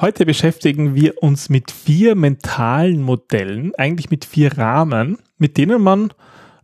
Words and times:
Heute 0.00 0.26
beschäftigen 0.26 0.94
wir 0.94 1.20
uns 1.24 1.48
mit 1.48 1.72
vier 1.72 2.14
mentalen 2.14 3.02
Modellen, 3.02 3.74
eigentlich 3.74 4.10
mit 4.10 4.24
vier 4.24 4.56
Rahmen, 4.56 5.18
mit 5.38 5.56
denen 5.56 5.82
man 5.82 6.12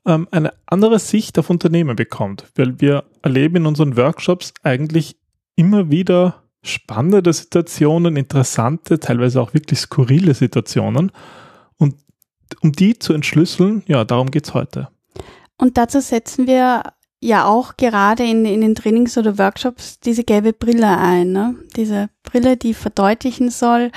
ähm, 0.06 0.28
eine 0.30 0.52
andere 0.66 1.00
Sicht 1.00 1.36
auf 1.40 1.50
Unternehmen 1.50 1.96
bekommt. 1.96 2.44
Weil 2.54 2.80
wir 2.80 3.02
erleben 3.22 3.56
in 3.56 3.66
unseren 3.66 3.96
Workshops 3.96 4.54
eigentlich 4.62 5.16
immer 5.56 5.90
wieder 5.90 6.44
spannende 6.62 7.32
Situationen, 7.32 8.16
interessante, 8.16 9.00
teilweise 9.00 9.40
auch 9.40 9.52
wirklich 9.52 9.80
skurrile 9.80 10.34
Situationen. 10.34 11.10
Und 11.76 11.96
um 12.60 12.70
die 12.70 13.00
zu 13.00 13.14
entschlüsseln, 13.14 13.82
ja, 13.88 14.04
darum 14.04 14.30
geht's 14.30 14.54
heute. 14.54 14.90
Und 15.58 15.76
dazu 15.76 15.98
setzen 15.98 16.46
wir 16.46 16.84
ja 17.24 17.46
auch 17.46 17.76
gerade 17.76 18.24
in, 18.24 18.44
in 18.44 18.60
den 18.60 18.74
Trainings 18.74 19.16
oder 19.16 19.38
Workshops 19.38 19.98
diese 20.00 20.24
gelbe 20.24 20.52
Brille 20.52 20.96
ein. 20.98 21.32
Ne? 21.32 21.56
Diese 21.74 22.10
Brille, 22.22 22.56
die 22.56 22.74
verdeutlichen 22.74 23.50
soll, 23.50 23.90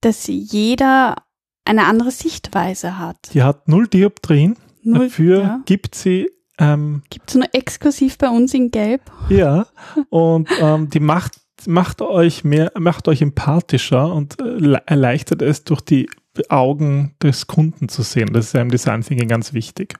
dass 0.00 0.26
jeder 0.26 1.16
eine 1.64 1.84
andere 1.84 2.10
Sichtweise 2.10 2.98
hat. 2.98 3.16
Die 3.32 3.42
hat 3.42 3.68
null 3.68 3.86
Dioptrien. 3.86 4.56
Null, 4.82 5.08
Dafür 5.08 5.40
ja. 5.40 5.60
gibt 5.64 5.94
sie 5.94 6.30
ähm, 6.58 7.02
Gibt 7.10 7.30
es 7.30 7.34
nur 7.34 7.48
exklusiv 7.52 8.16
bei 8.16 8.28
uns 8.28 8.54
in 8.54 8.70
Gelb? 8.70 9.00
Ja, 9.28 9.66
und 10.08 10.48
ähm, 10.60 10.88
die 10.88 11.00
macht, 11.00 11.40
macht 11.66 12.00
euch 12.00 12.44
mehr, 12.44 12.70
macht 12.78 13.08
euch 13.08 13.22
empathischer 13.22 14.12
und 14.12 14.40
äh, 14.40 14.78
erleichtert 14.86 15.42
es, 15.42 15.64
durch 15.64 15.80
die 15.80 16.08
Augen 16.48 17.16
des 17.20 17.48
Kunden 17.48 17.88
zu 17.88 18.02
sehen. 18.02 18.32
Das 18.32 18.46
ist 18.46 18.52
ja 18.52 18.60
im 18.60 18.70
Design 18.70 19.00
Thinking 19.00 19.28
ganz 19.28 19.52
wichtig. 19.52 19.96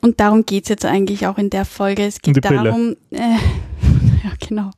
Und 0.00 0.20
darum 0.20 0.46
geht's 0.46 0.68
jetzt 0.68 0.84
eigentlich 0.84 1.26
auch 1.26 1.38
in 1.38 1.50
der 1.50 1.64
Folge. 1.64 2.04
Es 2.04 2.20
geht 2.20 2.44
darum, 2.44 2.96
äh, 3.10 3.18
ja 4.24 4.32
genau, 4.46 4.70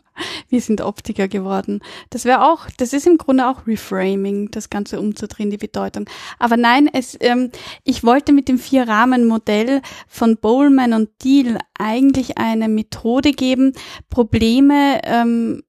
wir 0.49 0.61
sind 0.61 0.81
Optiker 0.81 1.29
geworden. 1.29 1.81
Das 2.11 2.25
wäre 2.25 2.45
auch, 2.51 2.69
das 2.77 2.93
ist 2.93 3.07
im 3.07 3.19
Grunde 3.19 3.49
auch 3.49 3.67
Reframing, 3.67 4.51
das 4.51 4.71
Ganze 4.71 5.01
umzudrehen, 5.01 5.51
die 5.51 5.57
Bedeutung. 5.57 6.09
Aber 6.39 6.57
nein, 6.57 6.89
es, 6.93 7.17
ähm, 7.21 7.51
ich 7.85 8.05
wollte 8.05 8.33
mit 8.33 8.49
dem 8.49 8.59
Vier-Rahmen-Modell 8.59 9.83
von 10.09 10.37
Bowlman 10.37 10.93
und 10.93 11.11
Deal 11.23 11.59
eigentlich 11.79 12.39
eine 12.39 12.69
Methode 12.69 13.33
geben, 13.33 13.73
Probleme 14.09 15.01
ähm, 15.05 15.63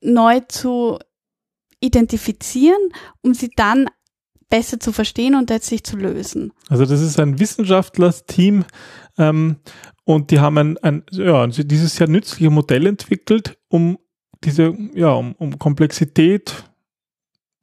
neu 0.00 0.40
zu 0.40 0.98
identifizieren, 1.80 2.80
um 3.22 3.34
sie 3.34 3.50
dann 3.54 3.88
besser 4.48 4.78
zu 4.80 4.92
verstehen 4.92 5.34
und 5.34 5.50
letztlich 5.50 5.84
zu 5.84 5.96
lösen. 5.96 6.52
Also 6.68 6.84
das 6.84 7.00
ist 7.00 7.18
ein 7.18 7.38
Wissenschaftlerteam 7.38 8.64
ähm, 9.18 9.56
und 10.04 10.30
die 10.30 10.40
haben 10.40 10.58
ein, 10.58 10.78
ein 10.78 11.02
ja, 11.10 11.46
dieses 11.46 11.96
sehr 11.96 12.08
nützliche 12.08 12.50
Modell 12.50 12.86
entwickelt, 12.86 13.58
um 13.68 13.98
diese, 14.44 14.76
ja, 14.94 15.10
um, 15.12 15.34
um 15.38 15.58
Komplexität, 15.58 16.64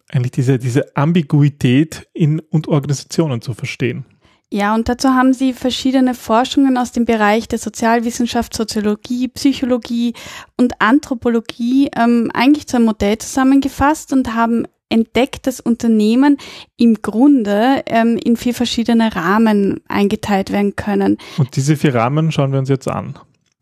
eigentlich 0.10 0.32
diese, 0.32 0.60
diese 0.60 0.96
Ambiguität 0.96 2.08
in 2.14 2.40
und 2.40 2.68
Organisationen 2.68 3.42
zu 3.42 3.54
verstehen. 3.54 4.06
Ja, 4.52 4.76
und 4.76 4.88
dazu 4.88 5.10
haben 5.10 5.34
sie 5.34 5.52
verschiedene 5.52 6.14
Forschungen 6.14 6.78
aus 6.78 6.92
dem 6.92 7.06
Bereich 7.06 7.48
der 7.48 7.58
Sozialwissenschaft, 7.58 8.56
Soziologie, 8.56 9.28
Psychologie 9.30 10.14
und 10.58 10.80
Anthropologie 10.80 11.90
ähm, 11.96 12.30
eigentlich 12.36 12.68
zu 12.68 12.78
einem 12.78 12.86
Modell 12.86 13.18
zusammengefasst 13.18 14.14
und 14.14 14.36
haben 14.36 14.68
entdeckt, 14.94 15.48
dass 15.48 15.60
Unternehmen 15.60 16.38
im 16.78 17.02
Grunde 17.02 17.84
ähm, 17.88 18.18
in 18.24 18.38
vier 18.38 18.54
verschiedene 18.54 19.16
Rahmen 19.16 19.82
eingeteilt 19.88 20.52
werden 20.52 20.76
können. 20.76 21.18
Und 21.38 21.56
diese 21.56 21.76
vier 21.76 21.96
Rahmen 21.96 22.32
schauen 22.32 22.52
wir 22.52 22.60
uns 22.60 22.70
jetzt 22.70 22.88
an. 22.88 23.18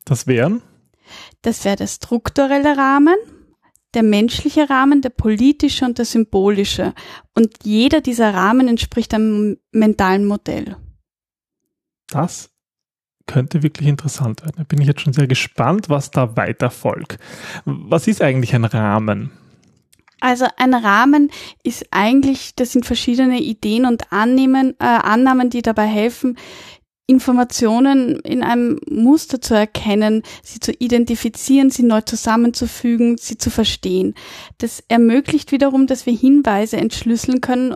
Das 0.06 0.28
wären? 0.28 0.62
Das 1.42 1.64
wäre 1.64 1.78
der 1.78 1.88
strukturelle 1.88 2.78
Rahmen, 2.78 3.16
der 3.94 4.04
menschliche 4.04 4.70
Rahmen, 4.70 5.02
der 5.02 5.10
politische 5.10 5.86
und 5.86 5.98
der 5.98 6.06
symbolische. 6.06 6.94
Und 7.34 7.64
jeder 7.64 8.02
dieser 8.02 8.34
Rahmen 8.34 8.68
entspricht 8.68 9.14
einem 9.14 9.58
mentalen 9.72 10.26
Modell. 10.26 10.76
Das 12.10 12.50
könnte 13.26 13.64
wirklich 13.64 13.88
interessant 13.88 14.42
werden. 14.42 14.56
Da 14.58 14.64
bin 14.64 14.82
ich 14.82 14.88
jetzt 14.88 15.02
schon 15.02 15.14
sehr 15.14 15.28
gespannt, 15.28 15.88
was 15.88 16.12
da 16.12 16.36
weiter 16.36 16.70
folgt. 16.70 17.18
Was 17.64 18.08
ist 18.08 18.22
eigentlich 18.22 18.54
ein 18.54 18.66
Rahmen? 18.66 19.32
Also 20.22 20.46
ein 20.56 20.74
Rahmen 20.74 21.32
ist 21.64 21.88
eigentlich, 21.92 22.56
das 22.56 22.72
sind 22.72 22.86
verschiedene 22.86 23.42
Ideen 23.42 23.86
und 23.86 24.14
Annehmen, 24.14 24.76
äh, 24.80 24.86
Annahmen, 24.86 25.50
die 25.50 25.62
dabei 25.62 25.88
helfen, 25.88 26.38
Informationen 27.08 28.20
in 28.22 28.42
einem 28.44 28.80
Muster 28.90 29.42
zu 29.42 29.54
erkennen, 29.54 30.24
sie 30.44 30.60
zu 30.60 30.72
identifizieren, 30.72 31.70
sie 31.70 31.84
neu 31.84 32.02
zusammenzufügen, 32.02 33.18
sie 33.18 33.38
zu 33.38 33.50
verstehen. 33.50 34.14
Das 34.60 34.82
ermöglicht 34.88 35.52
wiederum, 35.52 35.88
dass 35.88 36.06
wir 36.06 36.14
Hinweise 36.14 36.78
entschlüsseln 36.78 37.42
können, 37.42 37.76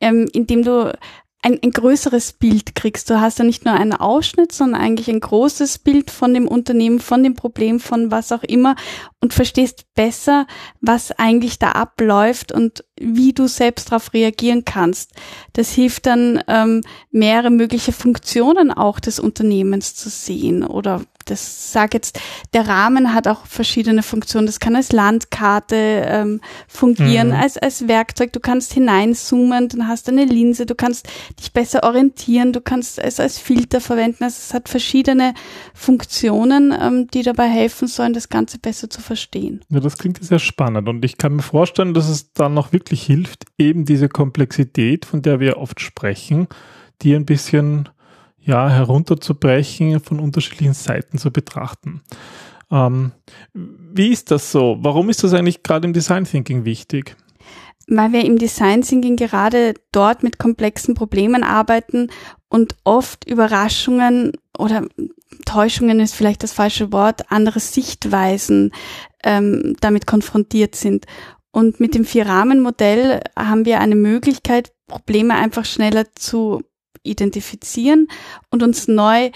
ähm, 0.00 0.28
indem 0.32 0.62
du 0.62 0.96
ein, 1.40 1.58
ein 1.62 1.70
größeres 1.70 2.32
Bild 2.32 2.74
kriegst. 2.74 3.08
Du 3.08 3.20
hast 3.20 3.38
ja 3.38 3.44
nicht 3.44 3.64
nur 3.64 3.74
einen 3.74 3.92
Ausschnitt, 3.92 4.50
sondern 4.50 4.80
eigentlich 4.80 5.08
ein 5.08 5.20
großes 5.20 5.78
Bild 5.78 6.10
von 6.10 6.34
dem 6.34 6.48
Unternehmen, 6.48 6.98
von 6.98 7.22
dem 7.22 7.34
Problem, 7.34 7.78
von 7.78 8.10
was 8.10 8.32
auch 8.32 8.42
immer 8.42 8.74
und 9.20 9.32
verstehst 9.32 9.86
besser, 9.94 10.46
was 10.80 11.12
eigentlich 11.12 11.58
da 11.58 11.72
abläuft 11.72 12.50
und 12.50 12.84
wie 13.00 13.32
du 13.32 13.46
selbst 13.46 13.90
darauf 13.92 14.12
reagieren 14.12 14.64
kannst. 14.64 15.12
Das 15.52 15.70
hilft 15.70 16.06
dann, 16.06 16.42
ähm, 16.48 16.82
mehrere 17.12 17.50
mögliche 17.50 17.92
Funktionen 17.92 18.72
auch 18.72 18.98
des 18.98 19.20
Unternehmens 19.20 19.94
zu 19.94 20.08
sehen 20.08 20.64
oder 20.64 21.02
das 21.30 21.72
sag 21.72 21.94
jetzt, 21.94 22.20
der 22.52 22.66
Rahmen 22.66 23.14
hat 23.14 23.28
auch 23.28 23.46
verschiedene 23.46 24.02
Funktionen. 24.02 24.46
Das 24.46 24.60
kann 24.60 24.76
als 24.76 24.92
Landkarte 24.92 25.76
ähm, 25.76 26.40
fungieren, 26.66 27.28
mhm. 27.28 27.34
als, 27.34 27.56
als 27.58 27.88
Werkzeug. 27.88 28.32
Du 28.32 28.40
kannst 28.40 28.72
hineinzoomen, 28.72 29.68
dann 29.68 29.88
hast 29.88 30.08
du 30.08 30.12
eine 30.12 30.24
Linse, 30.24 30.66
du 30.66 30.74
kannst 30.74 31.08
dich 31.38 31.52
besser 31.52 31.82
orientieren, 31.84 32.52
du 32.52 32.60
kannst 32.60 32.98
es 32.98 33.20
als 33.20 33.38
Filter 33.38 33.80
verwenden. 33.80 34.24
Also 34.24 34.36
es 34.38 34.54
hat 34.54 34.68
verschiedene 34.68 35.34
Funktionen, 35.74 36.74
ähm, 36.78 37.08
die 37.12 37.22
dabei 37.22 37.48
helfen 37.48 37.88
sollen, 37.88 38.12
das 38.12 38.28
Ganze 38.28 38.58
besser 38.58 38.90
zu 38.90 39.00
verstehen. 39.00 39.60
Ja, 39.68 39.80
das 39.80 39.98
klingt 39.98 40.22
sehr 40.22 40.38
spannend 40.38 40.88
und 40.88 41.04
ich 41.04 41.18
kann 41.18 41.36
mir 41.36 41.42
vorstellen, 41.42 41.94
dass 41.94 42.08
es 42.08 42.32
dann 42.32 42.54
noch 42.54 42.72
wirklich 42.72 43.02
hilft, 43.04 43.44
eben 43.58 43.84
diese 43.84 44.08
Komplexität, 44.08 45.04
von 45.04 45.22
der 45.22 45.40
wir 45.40 45.58
oft 45.58 45.80
sprechen, 45.80 46.48
die 47.02 47.14
ein 47.14 47.26
bisschen 47.26 47.88
ja, 48.48 48.70
herunterzubrechen, 48.70 50.00
von 50.00 50.18
unterschiedlichen 50.18 50.72
Seiten 50.72 51.18
zu 51.18 51.30
betrachten. 51.30 52.00
Ähm, 52.70 53.12
wie 53.52 54.08
ist 54.08 54.30
das 54.30 54.50
so? 54.50 54.78
Warum 54.80 55.10
ist 55.10 55.22
das 55.22 55.34
eigentlich 55.34 55.62
gerade 55.62 55.86
im 55.86 55.92
Design 55.92 56.24
Thinking 56.24 56.64
wichtig? 56.64 57.14
Weil 57.88 58.12
wir 58.12 58.24
im 58.24 58.38
Design 58.38 58.80
Thinking 58.80 59.16
gerade 59.16 59.74
dort 59.92 60.22
mit 60.22 60.38
komplexen 60.38 60.94
Problemen 60.94 61.44
arbeiten 61.44 62.08
und 62.48 62.74
oft 62.84 63.28
Überraschungen 63.28 64.32
oder 64.58 64.86
Täuschungen 65.44 66.00
ist 66.00 66.14
vielleicht 66.14 66.42
das 66.42 66.52
falsche 66.52 66.90
Wort, 66.90 67.30
andere 67.30 67.60
Sichtweisen 67.60 68.72
ähm, 69.24 69.76
damit 69.80 70.06
konfrontiert 70.06 70.74
sind. 70.74 71.04
Und 71.50 71.80
mit 71.80 71.94
dem 71.94 72.06
Vier-Rahmen-Modell 72.06 73.20
haben 73.38 73.66
wir 73.66 73.80
eine 73.80 73.94
Möglichkeit, 73.94 74.72
Probleme 74.86 75.34
einfach 75.34 75.66
schneller 75.66 76.06
zu 76.14 76.62
identifizieren 77.08 78.08
und 78.50 78.62
uns 78.62 78.88
neu, 78.88 79.30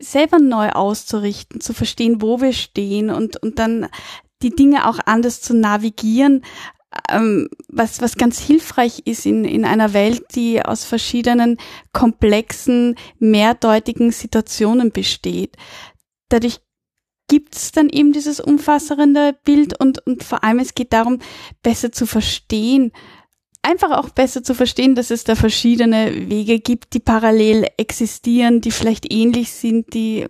selber 0.00 0.38
neu 0.38 0.70
auszurichten, 0.70 1.60
zu 1.60 1.72
verstehen, 1.72 2.20
wo 2.20 2.40
wir 2.40 2.52
stehen 2.52 3.10
und, 3.10 3.36
und 3.42 3.58
dann 3.58 3.88
die 4.42 4.50
Dinge 4.50 4.88
auch 4.88 4.98
anders 5.06 5.40
zu 5.40 5.54
navigieren, 5.54 6.44
ähm, 7.08 7.48
was, 7.68 8.00
was 8.00 8.16
ganz 8.16 8.38
hilfreich 8.38 9.02
ist 9.04 9.24
in, 9.24 9.44
in 9.44 9.64
einer 9.64 9.92
Welt, 9.92 10.34
die 10.34 10.62
aus 10.62 10.84
verschiedenen 10.84 11.58
komplexen, 11.92 12.96
mehrdeutigen 13.18 14.10
Situationen 14.10 14.90
besteht. 14.90 15.56
Dadurch 16.28 16.60
gibt 17.28 17.54
es 17.54 17.72
dann 17.72 17.88
eben 17.88 18.12
dieses 18.12 18.40
umfassende 18.40 19.34
Bild 19.44 19.78
und, 19.80 20.06
und 20.06 20.22
vor 20.22 20.44
allem 20.44 20.58
es 20.58 20.74
geht 20.74 20.92
darum, 20.92 21.20
besser 21.62 21.92
zu 21.92 22.06
verstehen, 22.06 22.92
einfach 23.62 23.92
auch 23.92 24.10
besser 24.10 24.42
zu 24.42 24.54
verstehen, 24.54 24.94
dass 24.94 25.10
es 25.10 25.24
da 25.24 25.34
verschiedene 25.34 26.28
Wege 26.28 26.58
gibt, 26.58 26.94
die 26.94 27.00
parallel 27.00 27.66
existieren, 27.76 28.60
die 28.60 28.70
vielleicht 28.70 29.12
ähnlich 29.12 29.52
sind, 29.52 29.94
die 29.94 30.26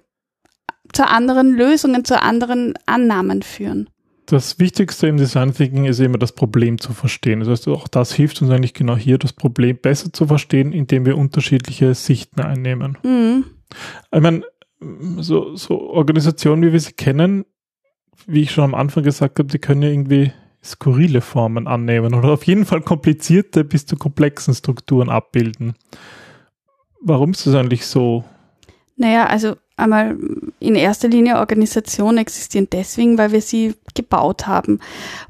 zu 0.93 1.07
anderen 1.09 1.51
Lösungen, 1.53 2.05
zu 2.05 2.21
anderen 2.21 2.75
Annahmen 2.87 3.43
führen. 3.43 3.89
das 4.27 4.59
Wichtigste 4.59 5.09
im 5.09 5.17
Design 5.17 5.53
Thinking 5.53 5.85
ist 5.85 6.01
immer 6.01 6.19
das 6.19 6.33
Problem 6.33 6.79
zu 6.79 6.93
verstehen. 6.93 7.41
Das 7.41 7.49
heißt, 7.49 7.69
auch 7.69 7.89
das 7.89 8.13
hilft 8.13 8.41
uns 8.41 8.51
eigentlich 8.51 8.75
genau 8.75 8.97
hier, 8.97 9.19
das 9.19 9.33
Problem 9.33 9.77
besser 9.77 10.13
zu 10.13 10.27
verstehen, 10.27 10.73
indem 10.73 11.07
wir 11.07 11.19
unterschiedliche 11.19 11.95
Sichten 11.95 12.41
einnehmen. 12.41 12.99
Mhm. 13.03 13.45
Ich 14.13 14.21
meine, 14.21 14.43
so, 15.19 15.55
so 15.57 15.81
Organisationen, 15.81 16.63
wie 16.63 16.73
wir 16.73 16.81
sie 16.81 16.93
kennen, 16.93 17.45
wie 18.27 18.43
ich 18.43 18.53
schon 18.53 18.65
am 18.65 18.75
Anfang 18.75 19.03
gesagt 19.03 19.39
habe, 19.39 19.49
die 19.49 19.59
können 19.59 19.83
ja 19.83 19.89
irgendwie 19.89 20.33
skurrile 20.65 21.21
Formen 21.21 21.67
annehmen 21.67 22.15
oder 22.15 22.31
auf 22.31 22.45
jeden 22.45 22.65
Fall 22.65 22.81
komplizierte 22.81 23.65
bis 23.65 23.87
zu 23.87 23.97
komplexen 23.97 24.55
Strukturen 24.55 25.09
abbilden. 25.09 25.75
Warum 27.01 27.33
ist 27.33 27.47
das 27.47 27.55
eigentlich 27.55 27.85
so? 27.85 28.25
Naja, 28.97 29.27
also 29.27 29.57
einmal 29.77 30.17
in 30.61 30.75
erster 30.75 31.09
Linie 31.09 31.39
Organisationen 31.39 32.19
existieren 32.19 32.69
deswegen, 32.71 33.19
weil 33.19 33.33
wir 33.33 33.41
sie 33.41 33.75
gebaut 33.95 34.47
haben. 34.47 34.79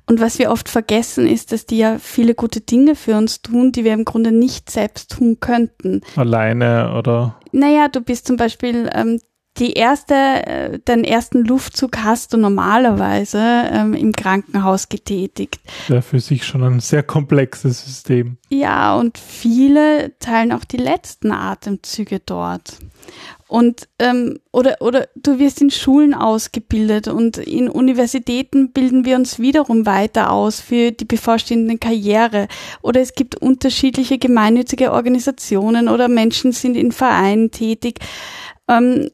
Und 0.07 0.21
was 0.21 0.39
wir 0.39 0.51
oft 0.51 0.69
vergessen 0.69 1.27
ist, 1.27 1.53
dass 1.53 1.65
die 1.65 1.79
ja 1.79 1.99
viele 1.99 2.35
gute 2.35 2.61
Dinge 2.61 2.95
für 2.95 3.17
uns 3.17 3.41
tun, 3.41 3.73
die 3.73 3.85
wir 3.85 3.95
im 3.95 4.05
Grunde 4.05 4.33
nicht 4.33 4.71
selbst 4.71 5.13
tun 5.13 5.39
könnten. 5.41 6.03
Alleine 6.17 6.95
oder? 6.99 7.41
Naja, 7.53 7.89
du 7.89 8.01
bist 8.01 8.27
zum 8.27 8.37
Beispiel 8.37 8.91
ähm, 8.93 9.21
die 9.59 9.75
erste, 9.75 10.15
äh, 10.15 10.79
den 10.79 11.05
ersten 11.05 11.45
Luftzug 11.45 11.99
hast 11.99 12.33
du 12.33 12.39
normalerweise 12.39 13.39
ähm, 13.71 13.93
im 13.93 14.13
Krankenhaus 14.13 14.89
getätigt. 14.89 15.61
Ja, 15.89 16.01
für 16.01 16.21
sich 16.21 16.45
schon 16.45 16.63
ein 16.63 16.81
sehr 16.81 17.03
komplexes 17.03 17.85
System. 17.85 18.39
Ja, 18.49 18.97
und 18.97 19.19
viele 19.19 20.19
teilen 20.21 20.53
auch 20.53 20.65
die 20.65 20.79
letzten 20.79 21.33
Atemzüge 21.33 22.21
dort. 22.25 22.79
Und 23.47 23.89
ähm, 23.99 24.39
oder 24.51 24.77
oder 24.81 25.09
du 25.15 25.39
wirst 25.39 25.61
in 25.61 25.71
Schulen 25.71 26.15
ausgebildet 26.15 27.09
und 27.09 27.37
in 27.37 27.69
Universitäten 27.69 28.73
bilden 28.73 29.05
wir 29.05 29.17
uns 29.17 29.39
wiederum 29.39 29.85
weiter 29.85 30.31
aus 30.31 30.63
für 30.63 30.91
die 30.91 31.05
bevorstehende 31.05 31.77
Karriere. 31.77 32.49
Oder 32.81 33.03
es 33.03 33.13
gibt 33.13 33.35
unterschiedliche 33.35 34.17
gemeinnützige 34.17 34.93
Organisationen 34.93 35.91
oder 35.91 36.09
Menschen 36.09 36.53
sind 36.53 36.79
in 36.79 36.93
Vereinen 36.93 37.51
tätig. 37.51 37.99
Ähm, 38.69 39.11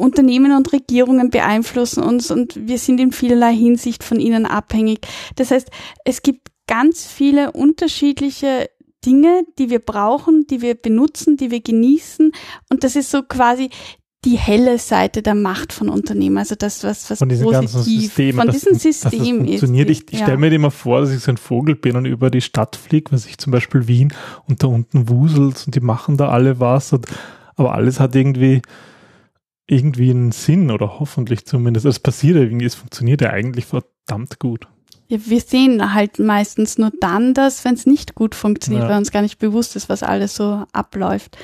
Unternehmen 0.00 0.52
und 0.52 0.72
Regierungen 0.72 1.30
beeinflussen 1.30 2.02
uns 2.02 2.30
und 2.30 2.54
wir 2.66 2.78
sind 2.78 3.00
in 3.00 3.12
vielerlei 3.12 3.54
Hinsicht 3.54 4.02
von 4.02 4.18
ihnen 4.18 4.46
abhängig. 4.46 5.06
Das 5.36 5.50
heißt, 5.50 5.70
es 6.04 6.22
gibt 6.22 6.48
ganz 6.66 7.06
viele 7.06 7.52
unterschiedliche 7.52 8.70
Dinge, 9.04 9.42
die 9.58 9.70
wir 9.70 9.78
brauchen, 9.78 10.46
die 10.48 10.60
wir 10.60 10.74
benutzen, 10.74 11.36
die 11.36 11.50
wir 11.50 11.60
genießen. 11.60 12.32
Und 12.68 12.84
das 12.84 12.96
ist 12.96 13.10
so 13.10 13.22
quasi 13.22 13.70
die 14.24 14.36
helle 14.36 14.78
Seite 14.78 15.22
der 15.22 15.34
Macht 15.34 15.72
von 15.72 15.88
Unternehmen, 15.88 16.36
also 16.36 16.54
das, 16.54 16.84
was, 16.84 17.08
was 17.10 17.20
von 17.20 17.30
diesen 17.30 17.46
positiv, 17.46 18.02
Systemen, 18.02 18.38
von 18.38 18.50
diesem 18.50 18.74
System 18.74 19.10
das 19.10 19.28
funktioniert. 19.46 19.88
ist. 19.88 20.02
Ich, 20.02 20.12
ich 20.12 20.18
ja. 20.18 20.26
stelle 20.26 20.38
mir 20.38 20.52
immer 20.52 20.70
vor, 20.70 21.00
dass 21.00 21.10
ich 21.10 21.20
so 21.20 21.30
ein 21.30 21.38
Vogel 21.38 21.74
bin 21.74 21.96
und 21.96 22.04
über 22.04 22.30
die 22.30 22.42
Stadt 22.42 22.76
fliege, 22.76 23.12
was 23.12 23.24
ich 23.24 23.38
zum 23.38 23.50
Beispiel 23.50 23.88
Wien 23.88 24.12
und 24.46 24.62
da 24.62 24.66
unten 24.66 25.08
wuselt 25.08 25.64
und 25.66 25.74
die 25.74 25.80
machen 25.80 26.18
da 26.18 26.28
alle 26.28 26.60
was, 26.60 26.92
und, 26.92 27.06
aber 27.56 27.74
alles 27.74 27.98
hat 27.98 28.14
irgendwie 28.14 28.60
irgendwie 29.70 30.10
einen 30.10 30.32
Sinn 30.32 30.70
oder 30.70 30.98
hoffentlich 30.98 31.46
zumindest. 31.46 31.86
Es 31.86 32.00
passiert 32.00 32.36
irgendwie, 32.36 32.64
es 32.64 32.74
funktioniert 32.74 33.20
ja 33.20 33.30
eigentlich 33.30 33.66
verdammt 33.66 34.38
gut. 34.40 34.66
Ja, 35.08 35.18
wir 35.24 35.40
sehen 35.40 35.94
halt 35.94 36.18
meistens 36.18 36.78
nur 36.78 36.92
dann 37.00 37.34
das, 37.34 37.64
wenn 37.64 37.74
es 37.74 37.86
nicht 37.86 38.14
gut 38.14 38.34
funktioniert, 38.34 38.84
ja. 38.84 38.90
weil 38.90 38.98
uns 38.98 39.10
gar 39.10 39.22
nicht 39.22 39.38
bewusst 39.38 39.76
ist, 39.76 39.88
was 39.88 40.02
alles 40.02 40.34
so 40.34 40.64
abläuft. 40.72 41.36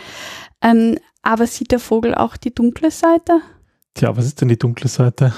Ähm, 0.62 0.99
aber 1.23 1.46
sieht 1.46 1.73
der 1.73 1.81
Vogel 1.81 2.14
auch 2.14 2.37
die 2.37 2.55
dunkle 2.55 2.90
Seite? 2.90 3.40
Tja, 3.94 4.17
was 4.17 4.26
ist 4.26 4.40
denn 4.40 4.49
die 4.49 4.58
dunkle 4.58 4.88
Seite? 4.88 5.32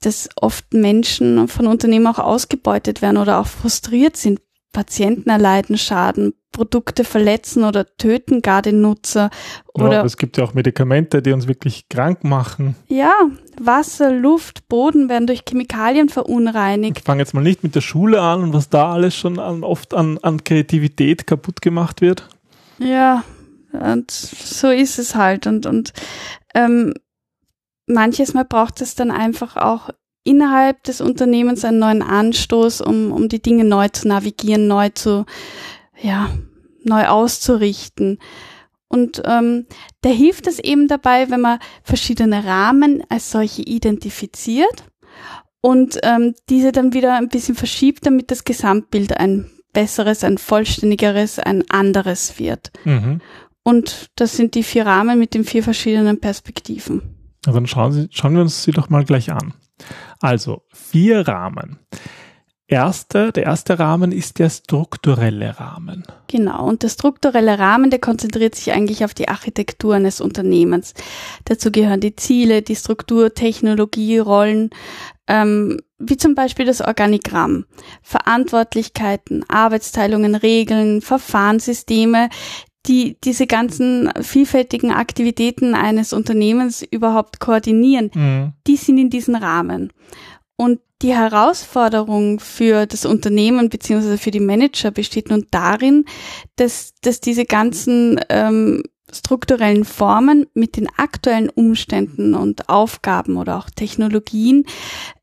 Dass 0.00 0.28
oft 0.36 0.72
Menschen 0.72 1.48
von 1.48 1.66
Unternehmen 1.66 2.06
auch 2.06 2.20
ausgebeutet 2.20 3.02
werden 3.02 3.16
oder 3.16 3.40
auch 3.40 3.46
frustriert 3.46 4.16
sind 4.16 4.40
Patienten 4.72 5.30
erleiden 5.30 5.78
Schaden, 5.78 6.34
Produkte 6.58 7.04
verletzen 7.04 7.62
oder 7.62 7.86
töten 7.98 8.42
gar 8.42 8.62
den 8.62 8.80
Nutzer. 8.80 9.30
Oder 9.74 9.92
ja, 9.92 10.04
es 10.04 10.16
gibt 10.16 10.36
ja 10.38 10.42
auch 10.42 10.54
Medikamente, 10.54 11.22
die 11.22 11.30
uns 11.30 11.46
wirklich 11.46 11.88
krank 11.88 12.24
machen. 12.24 12.74
Ja, 12.88 13.12
Wasser, 13.60 14.10
Luft, 14.10 14.66
Boden 14.68 15.08
werden 15.08 15.28
durch 15.28 15.44
Chemikalien 15.48 16.08
verunreinigt. 16.08 16.98
Ich 16.98 17.04
fange 17.04 17.20
jetzt 17.22 17.32
mal 17.32 17.44
nicht 17.44 17.62
mit 17.62 17.76
der 17.76 17.80
Schule 17.80 18.20
an 18.20 18.42
und 18.42 18.52
was 18.52 18.70
da 18.70 18.92
alles 18.92 19.14
schon 19.14 19.38
an, 19.38 19.62
oft 19.62 19.94
an, 19.94 20.18
an 20.18 20.42
Kreativität 20.42 21.28
kaputt 21.28 21.62
gemacht 21.62 22.00
wird. 22.00 22.28
Ja, 22.78 23.22
und 23.72 24.10
so 24.10 24.68
ist 24.68 24.98
es 24.98 25.14
halt. 25.14 25.46
Und, 25.46 25.64
und 25.64 25.92
ähm, 26.56 26.92
manches 27.86 28.34
Mal 28.34 28.46
braucht 28.46 28.80
es 28.80 28.96
dann 28.96 29.12
einfach 29.12 29.56
auch 29.56 29.90
innerhalb 30.24 30.82
des 30.82 31.00
Unternehmens 31.00 31.64
einen 31.64 31.78
neuen 31.78 32.02
Anstoß, 32.02 32.80
um, 32.80 33.12
um 33.12 33.28
die 33.28 33.40
Dinge 33.40 33.62
neu 33.62 33.86
zu 33.90 34.08
navigieren, 34.08 34.66
neu 34.66 34.88
zu, 34.88 35.24
ja, 36.00 36.30
neu 36.84 37.06
auszurichten. 37.06 38.18
Und 38.88 39.22
ähm, 39.26 39.66
da 40.00 40.08
hilft 40.08 40.46
es 40.46 40.58
eben 40.58 40.88
dabei, 40.88 41.30
wenn 41.30 41.42
man 41.42 41.58
verschiedene 41.82 42.44
Rahmen 42.44 43.02
als 43.10 43.30
solche 43.30 43.62
identifiziert 43.62 44.84
und 45.60 45.98
ähm, 46.02 46.34
diese 46.48 46.72
dann 46.72 46.94
wieder 46.94 47.16
ein 47.16 47.28
bisschen 47.28 47.54
verschiebt, 47.54 48.06
damit 48.06 48.30
das 48.30 48.44
Gesamtbild 48.44 49.18
ein 49.18 49.50
besseres, 49.72 50.24
ein 50.24 50.38
vollständigeres, 50.38 51.38
ein 51.38 51.64
anderes 51.68 52.38
wird. 52.38 52.72
Mhm. 52.84 53.20
Und 53.62 54.06
das 54.16 54.36
sind 54.36 54.54
die 54.54 54.62
vier 54.62 54.86
Rahmen 54.86 55.18
mit 55.18 55.34
den 55.34 55.44
vier 55.44 55.62
verschiedenen 55.62 56.20
Perspektiven. 56.20 57.02
Ja, 57.44 57.52
dann 57.52 57.66
schauen, 57.66 57.92
Sie, 57.92 58.08
schauen 58.10 58.34
wir 58.34 58.40
uns 58.40 58.62
sie 58.62 58.72
doch 58.72 58.88
mal 58.88 59.04
gleich 59.04 59.30
an. 59.30 59.52
Also 60.20 60.62
vier 60.72 61.28
Rahmen. 61.28 61.78
Erste, 62.70 63.32
der 63.32 63.44
erste 63.44 63.78
Rahmen 63.78 64.12
ist 64.12 64.38
der 64.38 64.50
strukturelle 64.50 65.58
Rahmen. 65.58 66.02
Genau, 66.26 66.66
und 66.66 66.82
der 66.82 66.90
strukturelle 66.90 67.58
Rahmen, 67.58 67.88
der 67.88 67.98
konzentriert 67.98 68.54
sich 68.54 68.72
eigentlich 68.72 69.06
auf 69.06 69.14
die 69.14 69.28
Architektur 69.28 69.94
eines 69.94 70.20
Unternehmens. 70.20 70.92
Dazu 71.46 71.72
gehören 71.72 72.00
die 72.00 72.14
Ziele, 72.14 72.60
die 72.60 72.76
Struktur, 72.76 73.32
Technologie, 73.32 74.18
Rollen, 74.18 74.68
ähm, 75.28 75.80
wie 75.98 76.18
zum 76.18 76.34
Beispiel 76.34 76.66
das 76.66 76.82
Organigramm, 76.82 77.64
Verantwortlichkeiten, 78.02 79.46
Arbeitsteilungen, 79.48 80.34
Regeln, 80.34 81.00
Verfahrenssysteme, 81.00 82.28
die 82.84 83.16
diese 83.24 83.46
ganzen 83.46 84.10
vielfältigen 84.20 84.92
Aktivitäten 84.92 85.74
eines 85.74 86.12
Unternehmens 86.12 86.82
überhaupt 86.82 87.40
koordinieren, 87.40 88.10
mhm. 88.14 88.52
die 88.66 88.76
sind 88.76 88.98
in 88.98 89.08
diesem 89.08 89.36
Rahmen. 89.36 89.90
Und 90.56 90.80
die 91.02 91.14
Herausforderung 91.14 92.40
für 92.40 92.86
das 92.86 93.04
Unternehmen 93.04 93.68
beziehungsweise 93.68 94.18
für 94.18 94.30
die 94.30 94.40
Manager 94.40 94.90
besteht 94.90 95.30
nun 95.30 95.46
darin, 95.50 96.04
dass, 96.56 96.94
dass 97.02 97.20
diese 97.20 97.44
ganzen 97.44 98.20
ähm, 98.28 98.82
strukturellen 99.12 99.84
Formen 99.84 100.46
mit 100.54 100.76
den 100.76 100.88
aktuellen 100.96 101.48
Umständen 101.50 102.34
und 102.34 102.68
Aufgaben 102.68 103.36
oder 103.36 103.58
auch 103.58 103.70
Technologien 103.70 104.64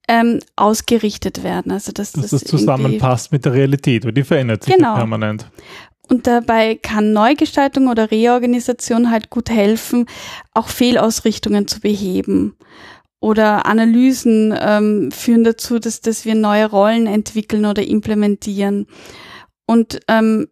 ähm, 0.07 0.39
ausgerichtet 0.55 1.43
werden. 1.43 1.71
Also 1.71 1.91
dass, 1.91 2.13
dass 2.13 2.29
das 2.29 2.43
zusammenpasst 2.43 3.31
mit 3.31 3.45
der 3.45 3.53
Realität, 3.53 4.05
weil 4.05 4.13
die 4.13 4.23
verändert 4.23 4.63
sich 4.63 4.75
genau. 4.75 4.95
permanent. 4.95 5.49
Und 6.07 6.27
dabei 6.27 6.75
kann 6.75 7.13
Neugestaltung 7.13 7.87
oder 7.87 8.11
Reorganisation 8.11 9.09
halt 9.09 9.31
gut 9.31 9.49
helfen, 9.49 10.05
auch 10.53 10.67
Fehlausrichtungen 10.67 11.67
zu 11.67 11.79
beheben. 11.79 12.55
Oder 13.19 13.65
Analysen 13.65 14.53
ähm, 14.57 15.11
führen 15.11 15.43
dazu, 15.43 15.79
dass, 15.79 16.01
dass 16.01 16.25
wir 16.25 16.35
neue 16.35 16.69
Rollen 16.69 17.07
entwickeln 17.07 17.65
oder 17.65 17.83
implementieren. 17.83 18.87
Und 19.65 19.99
ähm, 20.07 20.47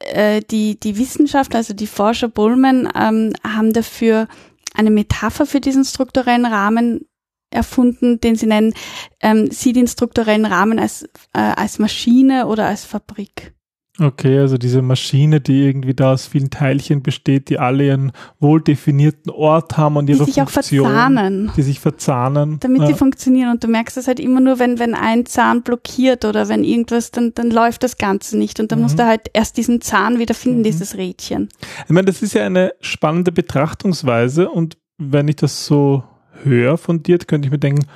äh, 0.00 0.40
die, 0.42 0.78
die 0.78 0.98
Wissenschaftler, 0.98 1.58
also 1.58 1.74
die 1.74 1.86
Forscher 1.86 2.28
Bullman, 2.28 2.88
ähm, 2.94 3.32
haben 3.42 3.72
dafür 3.72 4.28
eine 4.74 4.90
Metapher 4.90 5.46
für 5.46 5.60
diesen 5.60 5.84
strukturellen 5.84 6.44
Rahmen 6.44 7.06
erfunden, 7.50 8.20
den 8.20 8.36
sie 8.36 8.46
nennen, 8.46 8.74
ähm, 9.20 9.50
sie 9.50 9.72
den 9.72 9.86
strukturellen 9.86 10.44
Rahmen 10.44 10.78
als, 10.78 11.04
äh, 11.32 11.38
als 11.38 11.78
Maschine 11.78 12.46
oder 12.46 12.66
als 12.66 12.84
Fabrik. 12.84 13.55
Okay, 13.98 14.38
also 14.38 14.58
diese 14.58 14.82
Maschine, 14.82 15.40
die 15.40 15.64
irgendwie 15.64 15.94
da 15.94 16.12
aus 16.12 16.26
vielen 16.26 16.50
Teilchen 16.50 17.02
besteht, 17.02 17.48
die 17.48 17.58
alle 17.58 17.86
ihren 17.86 18.12
wohl 18.40 18.60
definierten 18.60 19.30
Ort 19.32 19.78
haben 19.78 19.96
und 19.96 20.10
ihre 20.10 20.24
die 20.24 20.32
sich 20.32 20.34
Funktion, 20.34 20.86
auch 20.86 20.90
verzahnen. 20.90 21.52
die 21.56 21.62
sich 21.62 21.80
verzahnen, 21.80 22.58
damit 22.60 22.82
ja. 22.82 22.88
die 22.88 22.94
funktionieren. 22.94 23.52
Und 23.52 23.64
du 23.64 23.68
merkst 23.68 23.96
es 23.96 24.06
halt 24.06 24.20
immer 24.20 24.40
nur, 24.40 24.58
wenn 24.58 24.78
wenn 24.78 24.94
ein 24.94 25.24
Zahn 25.24 25.62
blockiert 25.62 26.26
oder 26.26 26.48
wenn 26.48 26.62
irgendwas, 26.62 27.10
dann 27.10 27.32
dann 27.34 27.50
läuft 27.50 27.82
das 27.84 27.96
Ganze 27.96 28.36
nicht 28.36 28.60
und 28.60 28.70
dann 28.70 28.80
mhm. 28.80 28.84
musst 28.84 28.98
du 28.98 29.06
halt 29.06 29.30
erst 29.32 29.56
diesen 29.56 29.80
Zahn 29.80 30.18
wieder 30.18 30.34
finden, 30.34 30.58
mhm. 30.58 30.64
dieses 30.64 30.96
Rädchen. 30.96 31.48
Ich 31.84 31.90
meine, 31.90 32.06
das 32.06 32.20
ist 32.20 32.34
ja 32.34 32.44
eine 32.44 32.74
spannende 32.80 33.32
Betrachtungsweise 33.32 34.50
und 34.50 34.76
wenn 34.98 35.28
ich 35.28 35.36
das 35.36 35.64
so 35.64 36.04
höre 36.42 36.76
von 36.76 37.02
dir, 37.02 37.18
könnte 37.18 37.46
ich 37.46 37.52
mir 37.52 37.58
denken, 37.58 37.86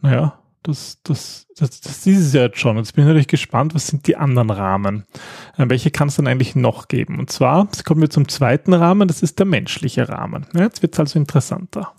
naja, 0.00 0.38
das, 0.68 0.98
das, 1.02 1.46
das, 1.56 1.80
das 1.80 2.06
ist 2.06 2.18
es 2.18 2.32
ja 2.32 2.42
jetzt 2.42 2.58
schon. 2.58 2.76
Jetzt 2.76 2.94
bin 2.94 3.04
ich 3.04 3.08
natürlich 3.08 3.26
gespannt, 3.28 3.74
was 3.74 3.86
sind 3.86 4.06
die 4.06 4.16
anderen 4.16 4.50
Rahmen? 4.50 5.04
Äh, 5.56 5.64
welche 5.68 5.90
kann 5.90 6.08
es 6.08 6.16
dann 6.16 6.26
eigentlich 6.26 6.54
noch 6.54 6.88
geben? 6.88 7.18
Und 7.18 7.30
zwar, 7.30 7.64
jetzt 7.64 7.84
kommen 7.84 8.00
wir 8.00 8.10
zum 8.10 8.28
zweiten 8.28 8.72
Rahmen, 8.74 9.08
das 9.08 9.22
ist 9.22 9.38
der 9.38 9.46
menschliche 9.46 10.08
Rahmen. 10.08 10.46
Ja, 10.54 10.62
jetzt 10.62 10.82
wird 10.82 10.94
es 10.94 11.00
also 11.00 11.18
interessanter. 11.18 11.92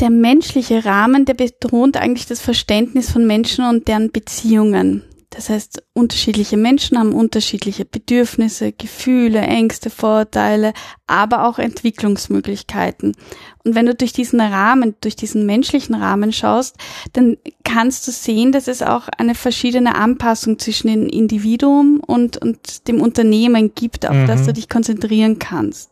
der 0.00 0.10
menschliche 0.10 0.84
Rahmen, 0.84 1.24
der 1.24 1.34
betont 1.34 1.96
eigentlich 1.96 2.26
das 2.26 2.40
Verständnis 2.40 3.10
von 3.10 3.26
Menschen 3.26 3.64
und 3.68 3.86
deren 3.88 4.10
Beziehungen. 4.10 5.02
Das 5.34 5.50
heißt, 5.50 5.82
unterschiedliche 5.94 6.56
Menschen 6.56 6.96
haben 6.96 7.12
unterschiedliche 7.12 7.84
Bedürfnisse, 7.84 8.70
Gefühle, 8.70 9.40
Ängste, 9.40 9.90
Vorteile, 9.90 10.72
aber 11.08 11.48
auch 11.48 11.58
Entwicklungsmöglichkeiten. 11.58 13.16
Und 13.64 13.74
wenn 13.74 13.86
du 13.86 13.96
durch 13.96 14.12
diesen 14.12 14.40
Rahmen, 14.40 14.94
durch 15.00 15.16
diesen 15.16 15.44
menschlichen 15.44 15.96
Rahmen 15.96 16.32
schaust, 16.32 16.76
dann 17.14 17.36
kannst 17.64 18.06
du 18.06 18.12
sehen, 18.12 18.52
dass 18.52 18.68
es 18.68 18.80
auch 18.80 19.08
eine 19.18 19.34
verschiedene 19.34 19.96
Anpassung 19.96 20.60
zwischen 20.60 20.86
dem 20.86 21.08
Individuum 21.08 22.00
und, 22.06 22.36
und 22.36 22.86
dem 22.86 23.00
Unternehmen 23.00 23.74
gibt, 23.74 24.06
auf 24.06 24.14
mhm. 24.14 24.26
das 24.28 24.46
du 24.46 24.52
dich 24.52 24.68
konzentrieren 24.68 25.40
kannst. 25.40 25.90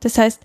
Das 0.00 0.16
heißt, 0.16 0.40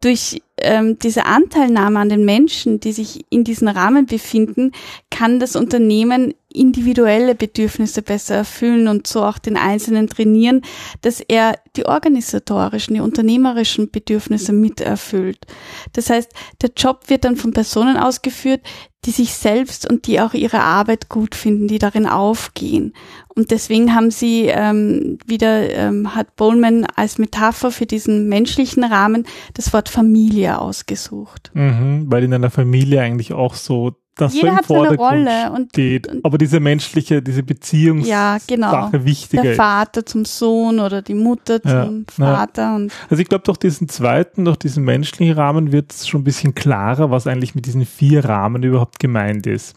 durch 0.00 0.42
ähm, 0.58 0.98
diese 0.98 1.26
Anteilnahme 1.26 1.98
an 1.98 2.08
den 2.08 2.24
Menschen, 2.24 2.80
die 2.80 2.92
sich 2.92 3.24
in 3.30 3.44
diesen 3.44 3.68
Rahmen 3.68 4.06
befinden, 4.06 4.72
kann 5.10 5.40
das 5.40 5.56
Unternehmen 5.56 6.34
individuelle 6.52 7.34
Bedürfnisse 7.34 8.02
besser 8.02 8.36
erfüllen 8.36 8.88
und 8.88 9.06
so 9.06 9.22
auch 9.22 9.38
den 9.38 9.56
Einzelnen 9.56 10.08
trainieren, 10.08 10.62
dass 11.02 11.20
er 11.20 11.58
die 11.76 11.84
organisatorischen, 11.84 12.94
die 12.94 13.00
unternehmerischen 13.00 13.90
Bedürfnisse 13.90 14.52
mit 14.52 14.80
erfüllt. 14.80 15.46
Das 15.92 16.08
heißt, 16.08 16.32
der 16.62 16.70
Job 16.76 17.04
wird 17.08 17.24
dann 17.24 17.36
von 17.36 17.52
Personen 17.52 17.96
ausgeführt, 17.96 18.62
die 19.04 19.10
sich 19.10 19.34
selbst 19.34 19.88
und 19.88 20.06
die 20.06 20.20
auch 20.20 20.34
ihre 20.34 20.60
Arbeit 20.60 21.08
gut 21.08 21.34
finden, 21.34 21.68
die 21.68 21.78
darin 21.78 22.06
aufgehen. 22.06 22.94
Und 23.28 23.52
deswegen 23.52 23.94
haben 23.94 24.10
sie 24.10 24.46
ähm, 24.46 25.18
wieder, 25.24 25.70
ähm, 25.72 26.14
hat 26.16 26.34
Bowman 26.34 26.84
als 26.96 27.18
Metapher 27.18 27.70
für 27.70 27.86
diesen 27.86 28.28
menschlichen 28.28 28.82
Rahmen 28.82 29.24
das 29.54 29.72
Wort 29.72 29.88
Familie 29.88 30.60
ausgesucht. 30.60 31.52
Mhm, 31.54 32.06
weil 32.08 32.24
in 32.24 32.34
einer 32.34 32.50
Familie 32.50 33.00
eigentlich 33.00 33.32
auch 33.32 33.54
so 33.54 33.94
das 34.18 34.34
Jeder 34.34 34.50
so 34.50 34.56
hat 34.56 34.66
seine 34.66 34.96
Rolle 34.96 35.52
und, 35.52 35.68
steht. 35.70 36.08
Aber 36.24 36.38
diese 36.38 36.58
menschliche, 36.58 37.22
diese 37.22 37.44
Beziehungssache 37.44 38.10
ja, 38.10 38.38
genau. 38.46 38.90
wichtiger 38.92 39.42
Der 39.42 39.54
Vater 39.54 40.04
zum 40.04 40.24
Sohn 40.24 40.80
oder 40.80 41.02
die 41.02 41.14
Mutter 41.14 41.62
zum 41.62 42.04
ja, 42.18 42.24
Vater. 42.26 42.62
Ja. 42.62 42.76
Und 42.76 42.92
also 43.08 43.22
ich 43.22 43.28
glaube, 43.28 43.44
durch 43.44 43.58
diesen 43.58 43.88
zweiten, 43.88 44.44
durch 44.44 44.56
diesen 44.56 44.84
menschlichen 44.84 45.34
Rahmen 45.34 45.70
wird 45.70 45.92
es 45.92 46.08
schon 46.08 46.22
ein 46.22 46.24
bisschen 46.24 46.54
klarer, 46.54 47.12
was 47.12 47.28
eigentlich 47.28 47.54
mit 47.54 47.66
diesen 47.66 47.86
vier 47.86 48.24
Rahmen 48.24 48.64
überhaupt 48.64 48.98
gemeint 48.98 49.46
ist. 49.46 49.76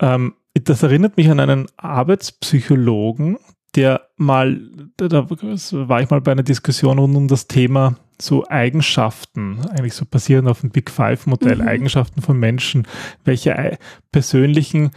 Ähm, 0.00 0.34
das 0.54 0.82
erinnert 0.84 1.16
mich 1.16 1.28
an 1.28 1.40
einen 1.40 1.66
Arbeitspsychologen, 1.76 3.38
der 3.74 4.02
mal, 4.16 4.60
da 4.96 5.28
war 5.28 6.02
ich 6.02 6.10
mal 6.10 6.20
bei 6.20 6.32
einer 6.32 6.42
Diskussion 6.44 6.98
rund 6.98 7.16
um 7.16 7.26
das 7.26 7.48
Thema 7.48 7.96
so 8.22 8.46
Eigenschaften, 8.48 9.60
eigentlich 9.70 9.94
so 9.94 10.04
basierend 10.04 10.48
auf 10.48 10.60
dem 10.60 10.70
Big 10.70 10.90
Five 10.90 11.26
Modell, 11.26 11.56
mhm. 11.56 11.68
Eigenschaften 11.68 12.22
von 12.22 12.38
Menschen, 12.38 12.86
welche 13.24 13.78
persönlichen 14.10 14.90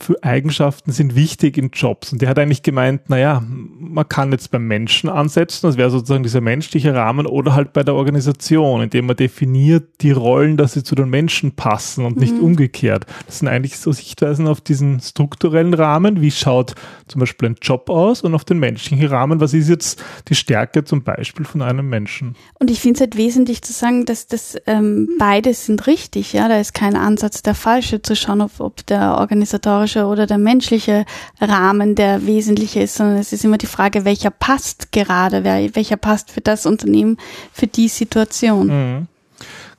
für 0.00 0.22
Eigenschaften 0.22 0.90
sind 0.90 1.14
wichtig 1.14 1.56
in 1.56 1.70
Jobs. 1.70 2.12
Und 2.12 2.22
der 2.22 2.28
hat 2.28 2.38
eigentlich 2.38 2.62
gemeint, 2.62 3.08
naja, 3.08 3.42
man 3.46 4.08
kann 4.08 4.32
jetzt 4.32 4.50
beim 4.50 4.66
Menschen 4.66 5.08
ansetzen, 5.08 5.66
das 5.66 5.76
wäre 5.76 5.90
sozusagen 5.90 6.22
dieser 6.22 6.40
menschliche 6.40 6.94
Rahmen, 6.94 7.26
oder 7.26 7.54
halt 7.54 7.72
bei 7.72 7.82
der 7.82 7.94
Organisation, 7.94 8.82
indem 8.82 9.06
man 9.06 9.16
definiert 9.16 10.00
die 10.00 10.10
Rollen, 10.10 10.56
dass 10.56 10.72
sie 10.72 10.82
zu 10.82 10.94
den 10.94 11.08
Menschen 11.08 11.52
passen 11.52 12.04
und 12.04 12.16
nicht 12.16 12.34
mhm. 12.34 12.42
umgekehrt. 12.42 13.06
Das 13.26 13.38
sind 13.38 13.48
eigentlich 13.48 13.78
so 13.78 13.92
Sichtweisen 13.92 14.48
auf 14.48 14.60
diesen 14.60 15.00
strukturellen 15.00 15.74
Rahmen, 15.74 16.20
wie 16.20 16.30
schaut 16.30 16.74
zum 17.06 17.20
Beispiel 17.20 17.50
ein 17.50 17.56
Job 17.60 17.88
aus 17.90 18.22
und 18.22 18.34
auf 18.34 18.44
den 18.44 18.58
menschlichen 18.58 19.06
Rahmen, 19.06 19.40
was 19.40 19.54
ist 19.54 19.68
jetzt 19.68 20.02
die 20.28 20.34
Stärke 20.34 20.84
zum 20.84 21.02
Beispiel 21.02 21.44
von 21.44 21.62
einem 21.62 21.88
Menschen. 21.88 22.34
Und 22.58 22.70
ich 22.70 22.80
finde 22.80 22.96
es 22.96 23.00
halt 23.02 23.16
wesentlich 23.16 23.62
zu 23.62 23.72
sagen, 23.72 24.04
dass 24.06 24.26
das 24.26 24.56
ähm, 24.66 25.10
beides 25.18 25.66
sind 25.66 25.86
richtig, 25.86 26.32
ja, 26.32 26.48
da 26.48 26.58
ist 26.58 26.74
kein 26.74 26.96
Ansatz 26.96 27.42
der 27.42 27.54
falsche 27.54 28.02
zu 28.02 28.16
schauen, 28.16 28.40
ob, 28.40 28.58
ob 28.58 28.86
der 28.86 29.18
organisatorische 29.18 29.81
organisatorische 29.82 30.06
oder 30.06 30.26
der 30.26 30.38
menschliche 30.38 31.04
Rahmen 31.40 31.94
der 31.94 32.26
wesentliche 32.26 32.80
ist, 32.80 32.94
sondern 32.94 33.18
es 33.18 33.32
ist 33.32 33.44
immer 33.44 33.58
die 33.58 33.66
Frage, 33.66 34.04
welcher 34.04 34.30
passt 34.30 34.92
gerade, 34.92 35.44
welcher 35.44 35.96
passt 35.96 36.30
für 36.30 36.40
das 36.40 36.66
Unternehmen, 36.66 37.16
für 37.52 37.66
die 37.66 37.88
Situation. 37.88 38.66
Mhm. 38.66 39.06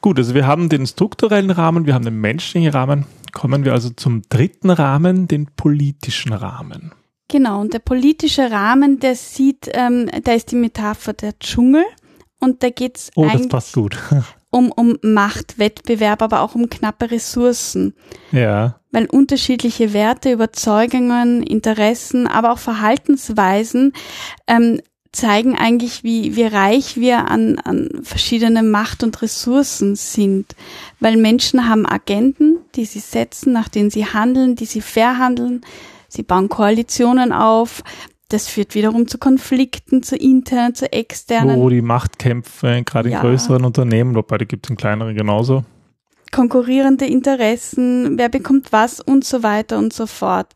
Gut, 0.02 0.18
also 0.18 0.34
wir 0.34 0.46
haben 0.46 0.70
den 0.70 0.86
strukturellen 0.86 1.52
Rahmen, 1.52 1.86
wir 1.86 1.94
haben 1.94 2.06
den 2.06 2.20
menschlichen 2.20 2.72
Rahmen. 2.72 3.06
Kommen 3.32 3.64
wir 3.66 3.72
also 3.72 3.90
zum 3.90 4.22
dritten 4.30 4.70
Rahmen, 4.70 5.28
den 5.28 5.48
politischen 5.56 6.34
Rahmen. 6.34 6.92
Genau, 7.30 7.62
und 7.62 7.74
der 7.74 7.80
politische 7.80 8.52
Rahmen, 8.52 9.00
der 9.00 9.16
sieht, 9.16 9.70
ähm, 9.74 10.10
da 10.24 10.34
ist 10.34 10.52
die 10.52 10.56
Metapher 10.56 11.14
der 11.14 11.40
Dschungel 11.40 11.84
und 12.40 12.62
da 12.62 12.70
geht's 12.70 13.12
oh, 13.16 13.28
das 13.32 13.48
passt 13.48 13.74
gut. 13.74 13.98
Um, 14.54 14.72
um 14.72 14.98
Machtwettbewerb, 15.02 16.22
aber 16.22 16.42
auch 16.42 16.54
um 16.56 16.70
knappe 16.70 17.10
Ressourcen. 17.12 17.94
Ja. 18.32 18.76
Weil 18.92 19.08
unterschiedliche 19.08 19.94
Werte, 19.94 20.32
Überzeugungen, 20.32 21.42
Interessen, 21.42 22.28
aber 22.28 22.54
auch 22.54 22.60
Verhaltensweisen 22.60 23.94
ähm, 24.48 24.80
zeigen 25.12 25.58
eigentlich, 25.58 26.04
wie, 26.04 26.36
wie 26.36 26.46
reich 26.46 26.98
wir 26.98 27.30
an, 27.30 27.58
an 27.60 27.90
verschiedene 28.04 28.62
Macht 28.62 29.04
und 29.04 29.22
Ressourcen 29.22 29.96
sind. 29.96 30.56
Weil 31.00 31.18
Menschen 31.18 31.68
haben 31.68 31.88
Agenten, 31.88 32.60
die 32.76 32.86
sie 32.86 33.00
setzen, 33.00 33.54
nach 33.54 33.70
denen 33.70 33.90
sie 33.90 34.06
handeln, 34.06 34.56
die 34.56 34.66
sie 34.66 34.82
verhandeln. 34.82 35.62
Sie 36.08 36.24
bauen 36.24 36.50
Koalitionen 36.50 37.32
auf, 37.32 37.84
das 38.34 38.48
führt 38.48 38.74
wiederum 38.74 39.08
zu 39.08 39.20
Konflikten, 39.20 40.02
zu 40.02 40.16
internen, 40.16 40.74
zu 40.74 40.92
externen. 40.92 41.60
Wo 41.60 41.70
die 41.70 41.84
Machtkämpfe, 41.84 42.82
gerade 42.84 43.10
in 43.10 43.13
ja. 43.13 43.22
größeren 43.22 43.63
Unternehmen, 43.63 44.16
wobei 44.16 44.40
die 44.40 44.48
gibt 44.48 44.66
es 44.66 44.72
in 44.72 44.75
kleineren 44.75 45.16
genauso. 45.16 45.63
Konkurrierende 46.32 47.06
Interessen, 47.06 48.18
wer 48.18 48.30
bekommt 48.30 48.72
was 48.72 49.00
und 49.00 49.24
so 49.24 49.44
weiter 49.44 49.78
und 49.78 49.94
so 49.94 50.08
fort. 50.08 50.54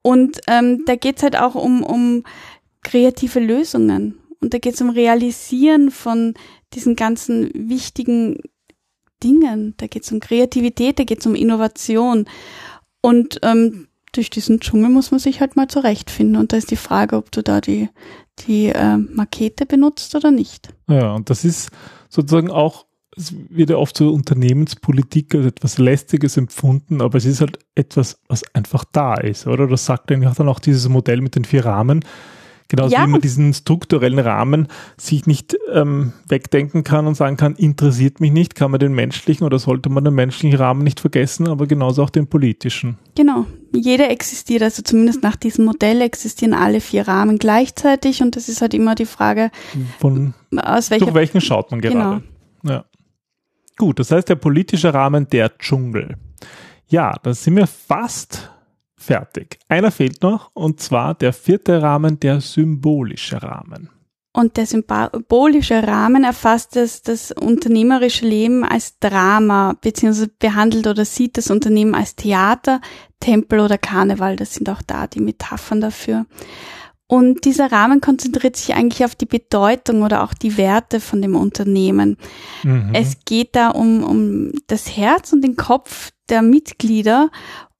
Und 0.00 0.40
ähm, 0.46 0.84
da 0.86 0.94
geht's 0.94 1.24
halt 1.24 1.36
auch 1.36 1.56
um, 1.56 1.82
um 1.82 2.22
kreative 2.82 3.40
Lösungen. 3.40 4.20
Und 4.40 4.54
da 4.54 4.58
geht's 4.58 4.80
um 4.80 4.90
Realisieren 4.90 5.90
von 5.90 6.34
diesen 6.72 6.94
ganzen 6.94 7.50
wichtigen 7.52 8.38
Dingen. 9.24 9.74
Da 9.76 9.88
geht's 9.88 10.12
um 10.12 10.20
Kreativität, 10.20 11.00
da 11.00 11.02
geht's 11.02 11.26
um 11.26 11.34
Innovation. 11.34 12.26
Und 13.00 13.40
ähm, 13.42 13.88
durch 14.12 14.30
diesen 14.30 14.60
Dschungel 14.60 14.90
muss 14.90 15.10
man 15.10 15.20
sich 15.20 15.40
halt 15.40 15.56
mal 15.56 15.68
zurechtfinden. 15.68 16.36
Und 16.36 16.52
da 16.52 16.56
ist 16.56 16.70
die 16.70 16.76
Frage, 16.76 17.16
ob 17.16 17.30
du 17.30 17.42
da 17.42 17.60
die, 17.60 17.88
die 18.46 18.66
äh, 18.66 18.96
Makete 18.96 19.66
benutzt 19.66 20.14
oder 20.14 20.30
nicht. 20.30 20.68
Ja, 20.88 21.14
und 21.14 21.30
das 21.30 21.44
ist 21.44 21.70
sozusagen 22.08 22.50
auch, 22.50 22.86
es 23.16 23.34
wird 23.50 23.70
ja 23.70 23.76
oft 23.76 23.96
so 23.96 24.12
Unternehmenspolitik 24.12 25.34
als 25.34 25.46
etwas 25.46 25.78
Lästiges 25.78 26.36
empfunden, 26.36 27.02
aber 27.02 27.18
es 27.18 27.24
ist 27.24 27.40
halt 27.40 27.58
etwas, 27.74 28.20
was 28.28 28.42
einfach 28.54 28.84
da 28.92 29.14
ist, 29.14 29.46
oder? 29.46 29.66
Das 29.66 29.84
sagt 29.84 30.12
eigentlich 30.12 30.34
dann 30.34 30.48
auch 30.48 30.60
dieses 30.60 30.88
Modell 30.88 31.20
mit 31.20 31.34
den 31.34 31.44
vier 31.44 31.64
Rahmen. 31.64 32.04
Genauso 32.70 32.94
ja. 32.94 33.06
wie 33.06 33.10
man 33.10 33.22
diesen 33.22 33.54
strukturellen 33.54 34.18
Rahmen 34.18 34.68
sich 34.98 35.26
nicht 35.26 35.56
ähm, 35.72 36.12
wegdenken 36.28 36.84
kann 36.84 37.06
und 37.06 37.14
sagen 37.14 37.38
kann, 37.38 37.54
interessiert 37.54 38.20
mich 38.20 38.30
nicht, 38.30 38.54
kann 38.54 38.70
man 38.70 38.78
den 38.78 38.92
menschlichen 38.92 39.46
oder 39.46 39.58
sollte 39.58 39.88
man 39.88 40.04
den 40.04 40.14
menschlichen 40.14 40.58
Rahmen 40.58 40.84
nicht 40.84 41.00
vergessen, 41.00 41.48
aber 41.48 41.66
genauso 41.66 42.02
auch 42.02 42.10
den 42.10 42.26
politischen. 42.26 42.98
Genau. 43.14 43.46
Jeder 43.72 44.10
existiert, 44.10 44.62
also 44.62 44.82
zumindest 44.82 45.22
nach 45.22 45.36
diesem 45.36 45.64
Modell 45.64 46.02
existieren 46.02 46.52
alle 46.52 46.82
vier 46.82 47.08
Rahmen 47.08 47.38
gleichzeitig 47.38 48.22
und 48.22 48.36
das 48.36 48.50
ist 48.50 48.60
halt 48.60 48.74
immer 48.74 48.94
die 48.94 49.06
Frage, 49.06 49.50
von 49.98 50.34
aus 50.54 50.90
welcher, 50.90 51.06
durch 51.06 51.14
welchen 51.14 51.40
schaut 51.40 51.70
man 51.70 51.80
gerade. 51.80 52.22
Genau. 52.62 52.74
Ja. 52.74 52.84
Gut, 53.78 53.98
das 53.98 54.10
heißt 54.10 54.28
der 54.28 54.34
politische 54.34 54.92
Rahmen 54.92 55.26
der 55.28 55.56
Dschungel. 55.56 56.16
Ja, 56.88 57.14
da 57.22 57.32
sind 57.32 57.56
wir 57.56 57.66
fast 57.66 58.50
Fertig. 58.98 59.58
Einer 59.68 59.90
fehlt 59.90 60.22
noch, 60.22 60.50
und 60.54 60.80
zwar 60.80 61.14
der 61.14 61.32
vierte 61.32 61.80
Rahmen, 61.80 62.18
der 62.18 62.40
symbolische 62.40 63.40
Rahmen. 63.42 63.90
Und 64.32 64.56
der 64.56 64.66
symbolische 64.66 65.82
Rahmen 65.86 66.24
erfasst 66.24 66.76
das, 66.76 67.02
das 67.02 67.32
unternehmerische 67.32 68.26
Leben 68.26 68.64
als 68.64 68.98
Drama, 68.98 69.74
beziehungsweise 69.80 70.28
behandelt 70.28 70.86
oder 70.86 71.04
sieht 71.04 71.38
das 71.38 71.50
Unternehmen 71.50 71.94
als 71.94 72.14
Theater, 72.14 72.80
Tempel 73.20 73.60
oder 73.60 73.78
Karneval. 73.78 74.36
Das 74.36 74.54
sind 74.54 74.68
auch 74.68 74.82
da 74.82 75.06
die 75.06 75.20
Metaphern 75.20 75.80
dafür. 75.80 76.26
Und 77.06 77.46
dieser 77.46 77.72
Rahmen 77.72 78.02
konzentriert 78.02 78.56
sich 78.56 78.74
eigentlich 78.74 79.02
auf 79.04 79.14
die 79.14 79.26
Bedeutung 79.26 80.02
oder 80.02 80.22
auch 80.22 80.34
die 80.34 80.58
Werte 80.58 81.00
von 81.00 81.22
dem 81.22 81.36
Unternehmen. 81.36 82.18
Mhm. 82.62 82.90
Es 82.92 83.24
geht 83.24 83.56
da 83.56 83.70
um, 83.70 84.04
um 84.04 84.52
das 84.66 84.94
Herz 84.94 85.32
und 85.32 85.40
den 85.40 85.56
Kopf 85.56 86.10
der 86.28 86.42
Mitglieder 86.42 87.30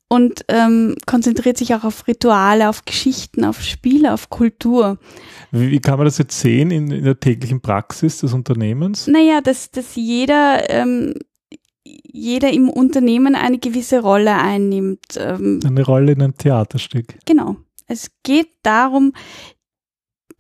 und 0.09 0.45
ähm, 0.49 0.97
konzentriert 1.07 1.59
sich 1.59 1.75
auch 1.75 1.85
auf 1.85 2.07
Rituale, 2.07 2.69
auf 2.69 2.85
Geschichten, 2.85 3.45
auf 3.45 3.62
Spiele, 3.62 4.15
auf 4.15 4.31
Kultur. 4.31 4.99
Wie, 5.50 5.79
kann 5.81 5.99
man 5.99 6.07
das 6.07 6.19
jetzt 6.19 6.41
sehen 6.41 6.71
in, 6.71 6.91
in, 6.91 7.05
der 7.05 7.21
täglichen 7.21 7.61
Praxis 7.61 8.19
des 8.19 8.33
Unternehmens? 8.33 9.07
Naja, 9.07 9.41
dass, 9.43 9.71
dass 9.71 9.97
jeder, 9.97 10.71
ähm, 10.71 11.15
jeder 11.85 12.50
im 12.53 12.71
Unternehmen 12.71 13.35
eine 13.35 13.59
gewisse 13.59 14.00
Rolle 14.00 14.35
einnimmt. 14.35 15.19
Ähm, 15.19 15.61
eine 15.65 15.85
Rolle 15.85 16.12
in 16.12 16.23
einem 16.23 16.37
Theaterstück. 16.37 17.19
Genau. 17.27 17.57
Es 17.87 18.11
geht 18.23 18.49
darum, 18.62 19.12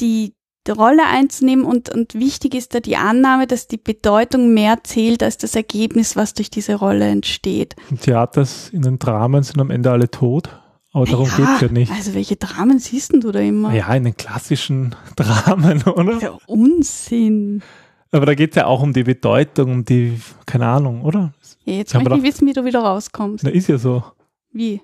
die, 0.00 0.34
Rolle 0.72 1.04
einzunehmen 1.06 1.64
und, 1.64 1.88
und 1.90 2.14
wichtig 2.14 2.54
ist 2.54 2.74
da 2.74 2.80
die 2.80 2.96
Annahme, 2.96 3.46
dass 3.46 3.68
die 3.68 3.76
Bedeutung 3.76 4.54
mehr 4.54 4.78
zählt 4.84 5.22
als 5.22 5.38
das 5.38 5.54
Ergebnis, 5.54 6.16
was 6.16 6.34
durch 6.34 6.50
diese 6.50 6.74
Rolle 6.74 7.06
entsteht. 7.06 7.76
Im 7.90 8.00
Theaters, 8.00 8.70
in 8.70 8.82
den 8.82 8.98
Dramen 8.98 9.42
sind 9.42 9.60
am 9.60 9.70
Ende 9.70 9.90
alle 9.90 10.10
tot. 10.10 10.50
Aber 10.92 11.04
darum 11.04 11.28
ja, 11.28 11.36
geht's 11.36 11.60
ja 11.60 11.68
nicht. 11.68 11.92
Also 11.92 12.14
welche 12.14 12.36
Dramen 12.36 12.78
siehst 12.78 13.12
denn 13.12 13.20
du 13.20 13.30
da 13.30 13.40
immer? 13.40 13.72
Ja, 13.74 13.94
in 13.94 14.04
den 14.04 14.16
klassischen 14.16 14.94
Dramen, 15.16 15.82
oder? 15.82 16.18
Der 16.18 16.38
Unsinn. 16.48 17.62
Aber 18.10 18.26
da 18.26 18.34
geht's 18.34 18.56
ja 18.56 18.66
auch 18.66 18.82
um 18.82 18.92
die 18.92 19.04
Bedeutung, 19.04 19.70
um 19.70 19.84
die, 19.84 20.18
keine 20.46 20.66
Ahnung, 20.66 21.02
oder? 21.02 21.34
Ja, 21.64 21.74
jetzt 21.74 21.94
möchte 21.94 22.14
ich 22.16 22.22
wissen, 22.22 22.48
wie 22.48 22.54
du 22.54 22.64
wieder 22.64 22.80
rauskommst. 22.80 23.44
Na, 23.44 23.50
ist 23.50 23.68
ja 23.68 23.76
so. 23.76 24.02
Wie? 24.50 24.80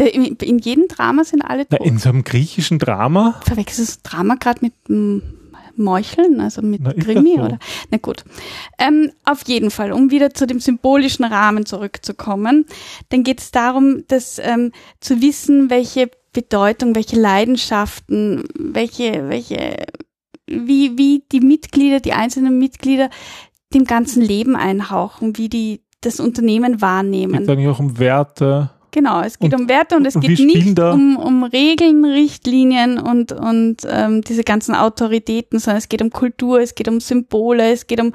Der, 0.00 0.12
in, 0.14 0.24
in 0.36 0.58
jedem 0.58 0.88
Drama 0.88 1.22
sind 1.24 1.42
alle 1.42 1.66
Na, 1.70 1.76
tot. 1.78 1.86
in 1.86 1.98
so 1.98 2.08
einem 2.08 2.24
griechischen 2.24 2.78
Drama, 2.78 3.40
Verwechselst 3.44 4.00
du 4.04 4.10
Drama 4.10 4.34
gerade 4.34 4.58
mit 4.62 4.72
Meucheln, 5.76 6.40
also 6.40 6.62
mit 6.62 6.80
Na, 6.82 6.92
Krimi 6.92 7.34
so. 7.36 7.42
oder? 7.42 7.58
Na 7.90 7.98
gut. 7.98 8.24
Ähm, 8.78 9.12
auf 9.24 9.42
jeden 9.46 9.70
Fall, 9.70 9.92
um 9.92 10.10
wieder 10.10 10.32
zu 10.34 10.46
dem 10.46 10.58
symbolischen 10.58 11.24
Rahmen 11.24 11.66
zurückzukommen, 11.66 12.66
dann 13.10 13.22
geht 13.22 13.40
es 13.40 13.50
darum, 13.50 14.04
dass 14.08 14.38
ähm, 14.38 14.72
zu 15.00 15.20
wissen, 15.20 15.70
welche 15.70 16.10
Bedeutung, 16.32 16.94
welche 16.94 17.20
Leidenschaften, 17.20 18.44
welche, 18.54 19.28
welche, 19.28 19.84
wie, 20.46 20.96
wie 20.96 21.24
die 21.30 21.40
Mitglieder, 21.40 22.00
die 22.00 22.12
einzelnen 22.12 22.58
Mitglieder 22.58 23.10
dem 23.74 23.84
ganzen 23.84 24.22
Leben 24.22 24.56
einhauchen, 24.56 25.36
wie 25.36 25.48
die 25.48 25.82
das 26.00 26.18
Unternehmen 26.20 26.72
geht 26.72 26.82
wahrnehmen. 26.82 27.42
es 27.42 27.48
eigentlich 27.48 27.68
auch 27.68 27.80
um 27.80 27.98
Werte. 27.98 28.70
Genau, 28.92 29.20
es 29.22 29.38
geht 29.38 29.54
Und- 29.54 29.60
um 29.62 29.68
Werte 29.68 29.96
und 29.96 30.06
es 30.06 30.18
geht 30.18 30.38
nicht 30.38 30.78
um, 30.78 31.16
um 31.16 31.44
Regeln, 31.44 32.04
Richtlinien 32.04 32.98
und, 32.98 33.32
und 33.32 33.78
ähm, 33.88 34.22
diese 34.22 34.42
ganzen 34.42 34.74
Autoritäten, 34.74 35.58
sondern 35.58 35.78
es 35.78 35.88
geht 35.88 36.02
um 36.02 36.10
Kultur, 36.10 36.60
es 36.60 36.74
geht 36.74 36.88
um 36.88 37.00
Symbole, 37.00 37.70
es 37.72 37.86
geht 37.86 38.00
um, 38.00 38.12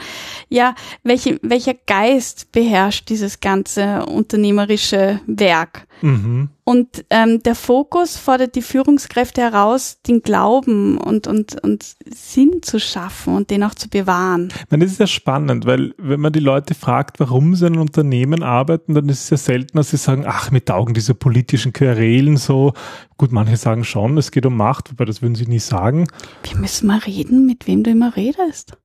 ja, 0.50 0.76
welche, 1.04 1.40
welcher 1.42 1.76
Geist 1.86 2.52
beherrscht 2.52 3.10
dieses 3.10 3.40
ganze 3.40 4.06
unternehmerische 4.06 5.22
Werk. 5.28 5.88
Mhm. 6.02 6.50
Und 6.64 7.06
ähm, 7.10 7.42
der 7.44 7.56
Fokus 7.56 8.18
fordert 8.18 8.56
die 8.56 8.62
Führungskräfte 8.62 9.42
heraus, 9.42 10.02
den 10.02 10.22
Glauben 10.22 10.98
und, 10.98 11.28
und, 11.28 11.64
und 11.64 11.96
Sinn 12.06 12.62
zu 12.62 12.80
schaffen 12.80 13.36
und 13.36 13.50
den 13.52 13.64
auch 13.64 13.76
zu 13.76 13.90
bewahren. 13.90 14.50
Ich 14.50 14.72
meine, 14.72 14.84
das 14.84 14.94
ist 14.94 15.00
ja 15.00 15.08
spannend, 15.08 15.66
weil 15.66 15.94
wenn 15.98 16.20
man 16.20 16.34
die 16.34 16.40
Leute 16.40 16.74
fragt, 16.74 17.20
warum 17.20 17.56
sie 17.56 17.68
in 17.68 17.74
einem 17.74 17.82
Unternehmen 17.82 18.44
arbeiten, 18.44 18.96
dann 18.96 19.10
ist 19.10 19.26
es 19.26 19.30
ja 19.30 19.38
selten, 19.38 19.78
dass 19.78 19.92
sie 19.92 19.98
sagen, 19.98 20.26
ach, 20.28 20.52
mir 20.52 20.64
taugen 20.64 20.94
diese 20.94 21.14
politischen 21.14 21.72
Querelen 21.72 22.38
so. 22.38 22.74
Gut, 23.18 23.32
manche 23.32 23.58
sagen 23.58 23.84
schon, 23.84 24.18
es 24.18 24.32
geht 24.32 24.46
um 24.46 24.58
Macht, 24.58 24.92
wobei 24.92 25.06
das 25.06 25.22
würden 25.22 25.36
sie 25.36 25.46
nie 25.46 25.60
sagen. 25.60 26.08
Wir 26.44 26.58
müssen 26.58 26.88
mal 26.88 27.00
reden, 27.00 27.46
mit 27.46 27.68
wem 27.68 27.84
du 27.84 27.92
immer 27.92 28.16
redest. 28.16 28.78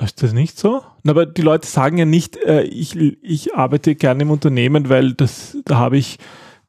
Ist 0.00 0.22
das 0.22 0.32
nicht 0.32 0.58
so? 0.58 0.82
Aber 1.06 1.26
die 1.26 1.42
Leute 1.42 1.66
sagen 1.66 1.98
ja 1.98 2.04
nicht, 2.04 2.36
äh, 2.36 2.62
ich, 2.62 2.96
ich 2.96 3.54
arbeite 3.54 3.94
gerne 3.94 4.22
im 4.22 4.30
Unternehmen, 4.30 4.88
weil 4.88 5.12
das, 5.12 5.56
da 5.64 5.76
habe 5.76 5.98
ich 5.98 6.18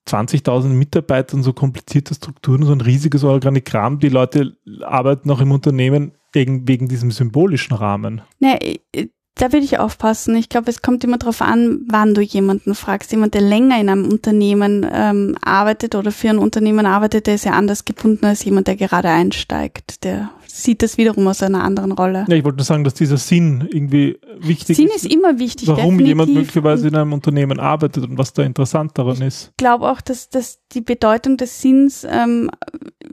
20.000 0.07 0.67
Mitarbeiter 0.67 1.35
und 1.35 1.43
so 1.43 1.53
komplizierte 1.53 2.13
Strukturen, 2.13 2.63
so 2.63 2.73
ein 2.73 2.81
riesiges 2.81 3.23
Organigramm. 3.23 3.99
Die 3.99 4.09
Leute 4.09 4.57
arbeiten 4.81 5.31
auch 5.31 5.39
im 5.39 5.51
Unternehmen 5.51 6.11
wegen, 6.33 6.67
wegen 6.67 6.87
diesem 6.89 7.11
symbolischen 7.11 7.75
Rahmen. 7.75 8.21
Ne, 8.39 8.59
äh, 8.93 9.07
da 9.35 9.51
würde 9.51 9.65
ich 9.65 9.79
aufpassen. 9.79 10.35
Ich 10.35 10.47
glaube, 10.47 10.69
es 10.69 10.81
kommt 10.81 11.03
immer 11.03 11.17
darauf 11.17 11.41
an, 11.41 11.81
wann 11.87 12.13
du 12.13 12.21
jemanden 12.21 12.75
fragst. 12.75 13.11
Jemand, 13.11 13.33
der 13.33 13.41
länger 13.41 13.79
in 13.81 13.89
einem 13.89 14.05
Unternehmen 14.05 14.85
ähm, 14.91 15.35
arbeitet 15.41 15.95
oder 15.95 16.11
für 16.11 16.29
ein 16.29 16.37
Unternehmen 16.37 16.85
arbeitet, 16.85 17.25
der 17.25 17.35
ist 17.35 17.45
ja 17.45 17.53
anders 17.53 17.83
gebunden 17.83 18.25
als 18.25 18.43
jemand, 18.45 18.67
der 18.67 18.75
gerade 18.75 19.09
einsteigt. 19.09 20.03
Der 20.03 20.29
sieht 20.45 20.83
das 20.83 20.99
wiederum 20.99 21.27
aus 21.27 21.41
einer 21.41 21.63
anderen 21.63 21.91
Rolle. 21.93 22.25
Ja, 22.27 22.35
ich 22.35 22.43
wollte 22.43 22.57
nur 22.57 22.65
sagen, 22.65 22.83
dass 22.83 22.93
dieser 22.93 23.17
Sinn 23.17 23.67
irgendwie 23.71 24.19
wichtig 24.37 24.77
Sinn 24.77 24.87
ist. 24.87 25.05
ist 25.05 25.11
immer 25.11 25.39
wichtig. 25.39 25.67
warum 25.67 25.99
jemand 25.99 26.29
definitiv. 26.29 26.35
möglicherweise 26.35 26.87
in 26.89 26.95
einem 26.95 27.13
Unternehmen 27.13 27.59
arbeitet 27.59 28.03
und 28.03 28.19
was 28.19 28.33
da 28.33 28.43
interessant 28.43 28.91
daran 28.95 29.19
ist. 29.21 29.49
Ich 29.49 29.57
glaube 29.57 29.89
auch, 29.89 29.99
dass, 29.99 30.29
dass 30.29 30.59
die 30.73 30.81
Bedeutung 30.81 31.37
des 31.37 31.59
Sinns 31.59 32.05
ähm, 32.07 32.51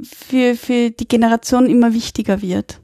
für, 0.02 0.54
für 0.54 0.90
die 0.90 1.08
Generation 1.08 1.66
immer 1.66 1.94
wichtiger 1.94 2.42
wird. 2.42 2.80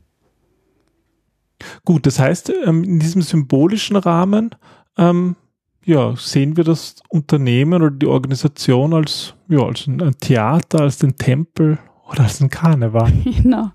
Gut, 1.84 2.06
das 2.06 2.18
heißt, 2.18 2.52
ähm, 2.64 2.84
in 2.84 2.98
diesem 2.98 3.22
symbolischen 3.22 3.96
Rahmen 3.96 4.50
ähm, 4.98 5.36
ja, 5.84 6.14
sehen 6.16 6.56
wir 6.56 6.64
das 6.64 6.96
Unternehmen 7.08 7.80
oder 7.80 7.92
die 7.92 8.06
Organisation 8.06 8.92
als, 8.92 9.34
ja, 9.48 9.60
als 9.60 9.86
ein, 9.86 10.16
Theater, 10.20 10.80
als 10.80 10.98
den 10.98 11.16
Tempel 11.16 11.78
oder 12.10 12.24
als 12.24 12.40
ein 12.40 12.50
Karneval. 12.50 13.12
Genau. 13.24 13.70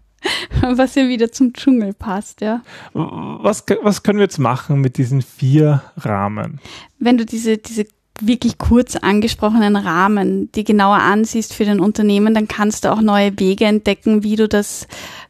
Was 0.61 0.93
ja 0.93 1.07
wieder 1.07 1.31
zum 1.31 1.53
Dschungel 1.53 1.93
passt, 1.93 2.41
ja. 2.41 2.61
Was, 2.93 3.65
was 3.81 4.03
können 4.03 4.19
wir 4.19 4.25
jetzt 4.25 4.37
machen 4.37 4.79
mit 4.79 4.97
diesen 4.97 5.23
vier 5.23 5.81
Rahmen? 5.97 6.59
wenn 6.99 7.17
du 7.17 7.25
diese, 7.25 7.57
diese 7.57 7.85
wirklich 8.21 8.57
kurz 8.57 8.95
angesprochenen 8.95 9.75
Rahmen, 9.75 10.51
die 10.53 10.63
genauer 10.63 10.97
ansiehst 10.97 11.53
für 11.53 11.65
dein 11.65 11.79
Unternehmen, 11.79 12.33
dann 12.33 12.47
kannst 12.47 12.85
du 12.85 12.91
auch 12.91 13.01
neue 13.01 13.37
Wege 13.39 13.65
entdecken, 13.65 14.23
wie 14.23 14.35
du 14.35 14.47
das 14.47 14.87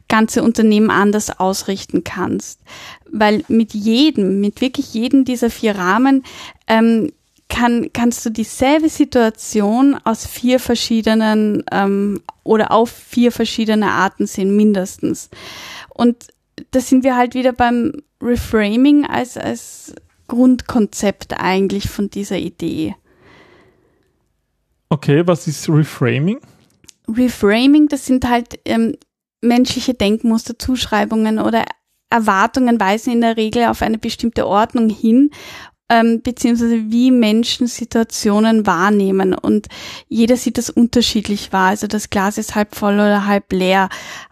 ganze 0.08 0.42
Unternehmen 0.42 0.90
anders 0.90 1.38
ausrichten 1.40 2.04
kannst. 2.04 2.60
Weil 3.10 3.44
mit 3.48 3.74
jedem, 3.74 4.40
mit 4.40 4.60
wirklich 4.60 4.94
jedem 4.94 5.24
dieser 5.24 5.50
vier 5.50 5.76
Rahmen 5.76 6.24
ähm, 6.66 7.12
kann, 7.48 7.92
kannst 7.92 8.24
du 8.24 8.30
dieselbe 8.30 8.88
Situation 8.88 9.98
aus 10.04 10.26
vier 10.26 10.58
verschiedenen 10.58 11.64
ähm, 11.70 12.20
oder 12.44 12.72
auf 12.72 12.90
vier 12.90 13.30
verschiedene 13.32 13.90
Arten 13.90 14.26
sehen, 14.26 14.56
mindestens. 14.56 15.28
Und 15.90 16.28
da 16.70 16.80
sind 16.80 17.04
wir 17.04 17.16
halt 17.16 17.34
wieder 17.34 17.52
beim 17.52 17.92
Reframing 18.22 19.04
als, 19.04 19.36
als 19.36 19.94
Grundkonzept 20.28 21.38
eigentlich 21.38 21.88
von 21.88 22.10
dieser 22.10 22.38
Idee. 22.38 22.96
Okay, 24.88 25.26
was 25.26 25.46
ist 25.46 25.68
Reframing? 25.68 26.38
Reframing, 27.08 27.88
das 27.88 28.06
sind 28.06 28.28
halt 28.28 28.60
ähm, 28.64 28.96
menschliche 29.40 29.94
Denkmuster, 29.94 30.58
Zuschreibungen 30.58 31.38
oder 31.38 31.64
Erwartungen 32.10 32.78
weisen 32.78 33.12
in 33.14 33.20
der 33.22 33.36
Regel 33.36 33.64
auf 33.64 33.82
eine 33.82 33.98
bestimmte 33.98 34.46
Ordnung 34.46 34.90
hin, 34.90 35.30
ähm, 35.88 36.20
beziehungsweise 36.22 36.90
wie 36.90 37.10
Menschen 37.10 37.66
Situationen 37.66 38.66
wahrnehmen. 38.66 39.34
Und 39.34 39.68
jeder 40.08 40.36
sieht 40.36 40.58
das 40.58 40.70
unterschiedlich 40.70 41.52
wahr. 41.52 41.70
Also 41.70 41.86
das 41.86 42.10
Glas 42.10 42.38
ist 42.38 42.54
halb 42.54 42.74
voll 42.74 42.94
oder 42.94 43.26
halb 43.26 43.52
leer. 43.52 43.88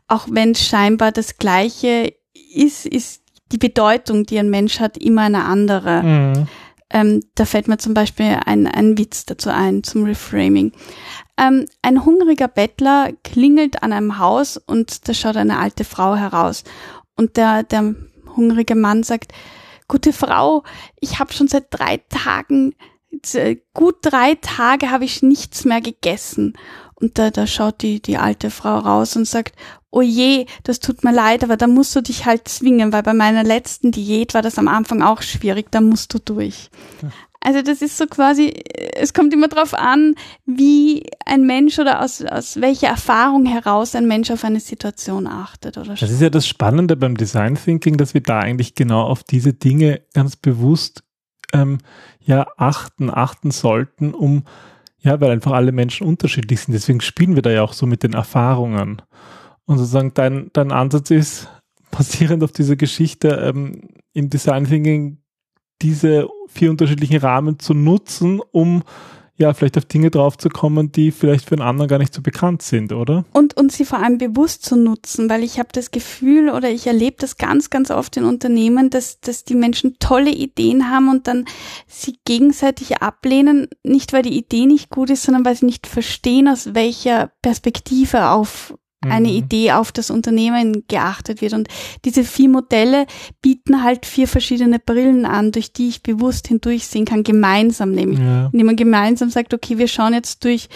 Auch 0.09 0.29
wenn 0.31 0.53
es 0.53 0.67
scheinbar 0.67 1.13
das 1.13 1.39
Gleiche 1.39 2.13
ist, 2.55 2.87
ist 2.87 3.20
die 3.53 3.59
Bedeutung, 3.59 4.25
die 4.25 4.39
ein 4.39 4.51
Mensch 4.51 4.81
hat, 4.81 4.97
immer 4.97 5.23
eine 5.23 5.45
andere. 5.45 6.03
Mhm. 6.03 6.49
Ähm, 6.93 7.23
da 7.37 7.45
fällt 7.45 7.69
mir 7.69 7.79
zum 7.79 7.95
Beispiel 7.95 8.39
ein, 8.45 8.67
ein 8.67 8.99
Witz 8.99 9.25
dazu 9.25 9.51
ein, 9.51 9.85
zum 9.85 10.05
Reframing. 10.05 10.73
Ähm, 11.39 11.67
ein 11.83 12.05
hungriger 12.05 12.49
Bettler 12.49 13.11
klingelt 13.23 13.83
an 13.83 13.93
einem 13.93 14.19
Haus 14.19 14.57
und 14.57 15.09
da 15.09 15.15
schaut 15.15 15.37
eine 15.37 15.59
alte 15.59 15.85
Frau 15.85 16.17
heraus. 16.17 16.65
Und 17.17 17.37
der, 17.37 17.63
der 17.63 17.95
hungrige 18.37 18.75
Mann 18.75 19.03
sagt, 19.05 19.33
gute 19.87 20.13
Frau, 20.13 20.65
ich 21.01 21.19
habe 21.19 21.33
schon 21.33 21.49
seit 21.49 21.67
drei 21.71 21.99
Tagen, 22.09 22.75
gut 23.75 23.97
drei 24.03 24.37
Tage 24.41 24.91
habe 24.91 25.05
ich 25.05 25.23
nichts 25.23 25.65
mehr 25.65 25.81
gegessen. 25.81 26.55
Und 27.01 27.19
da, 27.19 27.31
da 27.31 27.47
schaut 27.47 27.83
die, 27.83 28.01
die 28.01 28.19
alte 28.19 28.51
Frau 28.51 28.79
raus 28.79 29.17
und 29.17 29.27
sagt, 29.27 29.55
oh 29.91 30.03
je, 30.03 30.47
das 30.63 30.81
tut 30.81 31.03
mir 31.03 31.13
leid, 31.13 31.43
aber 31.43 31.57
da 31.57 31.67
musst 31.67 31.97
du 31.97 32.01
dich 32.01 32.27
halt 32.27 32.47
zwingen, 32.49 32.93
weil 32.93 33.03
bei 33.03 33.15
meiner 33.15 33.43
letzten 33.43 33.91
Diät 33.91 34.35
war 34.35 34.43
das 34.43 34.59
am 34.59 34.69
Anfang 34.69 35.03
auch 35.03 35.23
schwierig, 35.23 35.71
da 35.71 35.81
musst 35.81 36.15
du 36.15 36.19
durch. 36.19 36.71
Also 37.43 37.63
das 37.63 37.81
ist 37.81 37.97
so 37.97 38.07
quasi, 38.07 38.53
es 38.95 39.15
kommt 39.15 39.33
immer 39.33 39.49
darauf 39.49 39.73
an, 39.73 40.15
wie 40.45 41.05
ein 41.25 41.47
Mensch 41.47 41.79
oder 41.79 42.03
aus, 42.03 42.23
aus 42.23 42.61
welcher 42.61 42.89
Erfahrung 42.89 43.47
heraus 43.47 43.95
ein 43.95 44.07
Mensch 44.07 44.31
auf 44.31 44.45
eine 44.45 44.61
Situation 44.61 45.27
achtet 45.27 45.79
oder 45.79 45.95
Das 45.95 46.11
ist 46.11 46.21
ja 46.21 46.29
das 46.29 46.47
Spannende 46.47 46.97
beim 46.97 47.17
Design 47.17 47.55
Thinking, 47.55 47.97
dass 47.97 48.13
wir 48.13 48.21
da 48.21 48.41
eigentlich 48.41 48.75
genau 48.75 49.05
auf 49.05 49.25
diese 49.25 49.55
Dinge 49.55 50.03
ganz 50.13 50.37
bewusst 50.37 51.03
ähm, 51.55 51.79
ja 52.21 52.47
achten, 52.59 53.09
achten 53.09 53.51
sollten, 53.51 54.13
um 54.13 54.45
ja, 55.03 55.21
weil 55.21 55.31
einfach 55.31 55.53
alle 55.53 55.73
Menschen 55.73 56.07
unterschiedlich 56.07 56.61
sind. 56.61 56.75
Deswegen 56.75 57.01
spielen 57.01 57.35
wir 57.35 57.43
da 57.43 57.51
ja 57.51 57.63
auch 57.63 57.73
so 57.73 57.87
mit 57.87 58.03
den 58.03 58.13
Erfahrungen. 58.13 59.03
Und 59.65 59.79
sozusagen 59.79 60.13
dein, 60.15 60.51
dein 60.53 60.73
Ansatz 60.73 61.11
ist, 61.11 61.49
basierend 61.91 62.45
auf 62.45 62.53
dieser 62.53 62.77
Geschichte 62.77 63.29
ähm, 63.29 63.89
im 64.13 64.31
Design 64.31 64.65
Thinking 64.65 65.19
diese 65.83 66.29
vier 66.49 66.71
unterschiedlichen 66.71 67.19
Rahmen 67.19 67.59
zu 67.59 67.75
nutzen, 67.75 68.41
um 68.53 68.83
ja 69.41 69.53
vielleicht 69.55 69.77
auf 69.77 69.87
Dinge 69.87 70.11
draufzukommen, 70.11 70.93
die 70.93 71.11
vielleicht 71.11 71.49
für 71.49 71.57
einen 71.57 71.63
anderen 71.63 71.89
gar 71.89 71.99
nicht 71.99 72.15
so 72.15 72.23
bekannt 72.23 72.63
sind, 72.63 72.93
oder? 72.93 73.25
und, 73.33 73.57
und 73.57 73.73
sie 73.73 73.85
vor 73.85 73.99
allem 73.99 74.19
bewusst 74.19 74.65
zu 74.65 74.77
nutzen, 74.77 75.29
weil 75.31 75.43
ich 75.43 75.59
habe 75.59 75.71
das 75.73 75.91
Gefühl 75.91 76.51
oder 76.51 76.71
ich 76.71 76.87
erlebe 76.87 77.17
das 77.19 77.37
ganz, 77.37 77.71
ganz 77.71 77.91
oft 77.91 78.17
in 78.17 78.25
Unternehmen, 78.25 78.91
dass, 78.91 79.21
dass 79.21 79.45
die 79.45 79.55
Menschen 79.55 79.97
tolle 79.99 80.31
Ideen 80.31 80.91
haben 80.91 81.09
und 81.09 81.27
dann 81.27 81.47
sie 81.87 82.19
gegenseitig 82.25 82.99
ablehnen, 82.99 83.69
nicht 83.83 84.13
weil 84.13 84.23
die 84.23 84.37
Idee 84.37 84.67
nicht 84.67 84.91
gut 84.91 85.11
ist, 85.11 85.23
sondern 85.23 85.45
weil 85.45 85.57
sie 85.57 85.67
nicht 85.67 85.87
verstehen, 85.87 86.49
aus 86.49 86.75
welcher 86.75 87.31
Perspektive 87.43 88.29
auf 88.29 88.75
eine 89.03 89.29
Mhm. 89.29 89.35
Idee 89.35 89.73
auf 89.73 89.93
das 89.93 90.11
Unternehmen 90.11 90.85
geachtet 90.89 91.41
wird. 91.41 91.55
Und 91.55 91.69
diese 92.05 92.23
vier 92.25 92.49
Modelle 92.49 93.07
bieten 93.41 93.83
halt 93.83 94.05
vier 94.05 94.29
verschiedene 94.29 94.79
Brillen 94.79 95.25
an, 95.25 95.53
durch 95.53 95.73
die 95.73 95.89
ich 95.89 96.03
bewusst 96.03 96.49
hindurchsehen 96.49 97.07
kann, 97.07 97.23
gemeinsam 97.23 97.93
nämlich. 97.93 98.19
Ja. 98.19 98.51
Indem 98.53 98.67
man 98.67 98.77
gemeinsam 98.77 99.31
sagt, 99.31 99.55
okay, 99.55 99.79
wir 99.79 99.89
schauen 99.89 100.13
jetzt 100.13 100.45
durch 100.45 100.69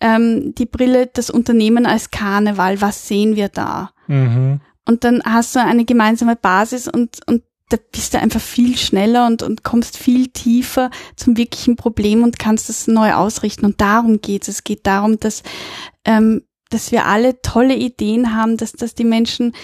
ähm, 0.00 0.54
die 0.56 0.66
Brille 0.66 1.08
das 1.12 1.30
Unternehmen 1.30 1.86
als 1.86 2.10
Karneval, 2.10 2.80
was 2.80 3.08
sehen 3.08 3.34
wir 3.34 3.48
da? 3.48 3.90
Mhm. 4.06 4.60
Und 4.86 5.04
dann 5.04 5.22
hast 5.24 5.54
du 5.56 5.60
eine 5.60 5.84
gemeinsame 5.84 6.36
Basis 6.36 6.88
und, 6.88 7.18
und 7.26 7.42
da 7.68 7.78
bist 7.90 8.14
du 8.14 8.18
einfach 8.18 8.40
viel 8.40 8.76
schneller 8.76 9.26
und, 9.26 9.42
und 9.42 9.64
kommst 9.64 9.96
viel 9.96 10.28
tiefer 10.28 10.90
zum 11.16 11.36
wirklichen 11.36 11.76
Problem 11.76 12.22
und 12.22 12.38
kannst 12.38 12.68
es 12.68 12.86
neu 12.86 13.14
ausrichten. 13.14 13.64
Und 13.64 13.80
darum 13.80 14.20
geht's. 14.20 14.48
Es 14.48 14.62
geht 14.62 14.86
darum, 14.86 15.18
dass, 15.18 15.42
ähm, 16.04 16.42
dass 16.72 16.92
wir 16.92 17.06
alle 17.06 17.40
tolle 17.42 17.74
Ideen 17.74 18.34
haben, 18.34 18.56
dass, 18.56 18.72
dass 18.72 18.94
die 18.94 19.04
Menschen 19.04 19.54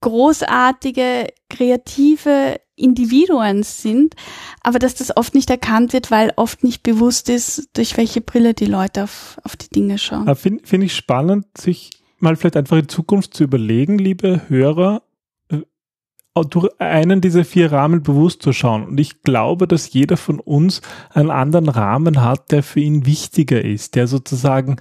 großartige, 0.00 1.28
kreative 1.48 2.60
Individuen 2.76 3.62
sind, 3.62 4.14
aber 4.60 4.78
dass 4.78 4.94
das 4.94 5.16
oft 5.16 5.34
nicht 5.34 5.48
erkannt 5.48 5.92
wird, 5.92 6.10
weil 6.10 6.32
oft 6.36 6.64
nicht 6.64 6.82
bewusst 6.82 7.28
ist, 7.30 7.70
durch 7.74 7.96
welche 7.96 8.20
Brille 8.20 8.52
die 8.52 8.66
Leute 8.66 9.04
auf, 9.04 9.38
auf 9.44 9.56
die 9.56 9.68
Dinge 9.68 9.96
schauen. 9.98 10.34
Finde 10.36 10.66
find 10.66 10.84
ich 10.84 10.94
spannend, 10.94 11.46
sich 11.56 11.90
mal 12.18 12.36
vielleicht 12.36 12.56
einfach 12.56 12.76
in 12.76 12.88
Zukunft 12.88 13.34
zu 13.34 13.44
überlegen, 13.44 13.98
liebe 13.98 14.42
Hörer, 14.48 15.02
äh, 15.48 15.60
durch 16.50 16.68
einen 16.80 17.20
dieser 17.20 17.44
vier 17.44 17.70
Rahmen 17.70 18.02
bewusst 18.02 18.42
zu 18.42 18.52
schauen. 18.52 18.84
Und 18.84 18.98
ich 18.98 19.22
glaube, 19.22 19.68
dass 19.68 19.92
jeder 19.92 20.16
von 20.16 20.40
uns 20.40 20.82
einen 21.10 21.30
anderen 21.30 21.68
Rahmen 21.68 22.22
hat, 22.22 22.50
der 22.50 22.62
für 22.62 22.80
ihn 22.80 23.06
wichtiger 23.06 23.64
ist, 23.64 23.94
der 23.94 24.06
sozusagen 24.08 24.76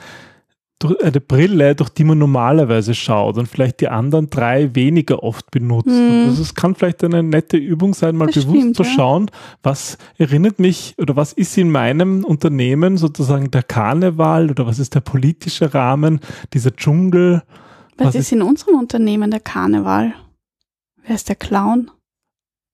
eine 0.84 1.22
Brille, 1.22 1.76
durch 1.76 1.90
die 1.90 2.04
man 2.04 2.18
normalerweise 2.18 2.94
schaut 2.96 3.38
und 3.38 3.48
vielleicht 3.48 3.82
die 3.82 3.88
anderen 3.88 4.30
drei 4.30 4.74
weniger 4.76 5.24
oft 5.24 5.52
benutzt. 5.52 5.88
Mhm. 5.88 6.26
Also 6.28 6.42
es 6.42 6.56
kann 6.56 6.76
vielleicht 6.76 7.04
eine 7.04 7.24
nette 7.24 7.58
Übung 7.58 7.94
sein, 7.94 8.16
mal 8.16 8.28
Das 8.28 8.46
bewusst 8.46 8.58
stimmt, 8.58 8.76
zu 8.76 8.84
schauen, 8.84 9.32
was 9.62 9.98
erinnert 10.18 10.60
mich 10.60 10.96
oder 10.98 11.16
was 11.16 11.34
ist 11.34 11.58
in 11.58 11.72
meinem 11.72 12.24
Unternehmen 12.24 12.98
sozusagen 12.98 13.52
der 13.52 13.64
Karneval 13.64 14.50
oder 14.50 14.66
was 14.66 14.80
ist 14.80 14.96
der 14.96 15.02
politische 15.02 15.74
Rahmen, 15.74 16.20
dieser 16.54 16.76
Dschungel. 16.76 17.44
Was, 17.98 18.08
was 18.08 18.16
ist 18.16 18.32
in 18.32 18.42
unserem 18.42 18.76
Unternehmen 18.76 19.32
der 19.32 19.40
Karneval? 19.40 20.14
Wer 21.06 21.16
ist 21.16 21.30
der 21.30 21.36
Clown? 21.36 21.92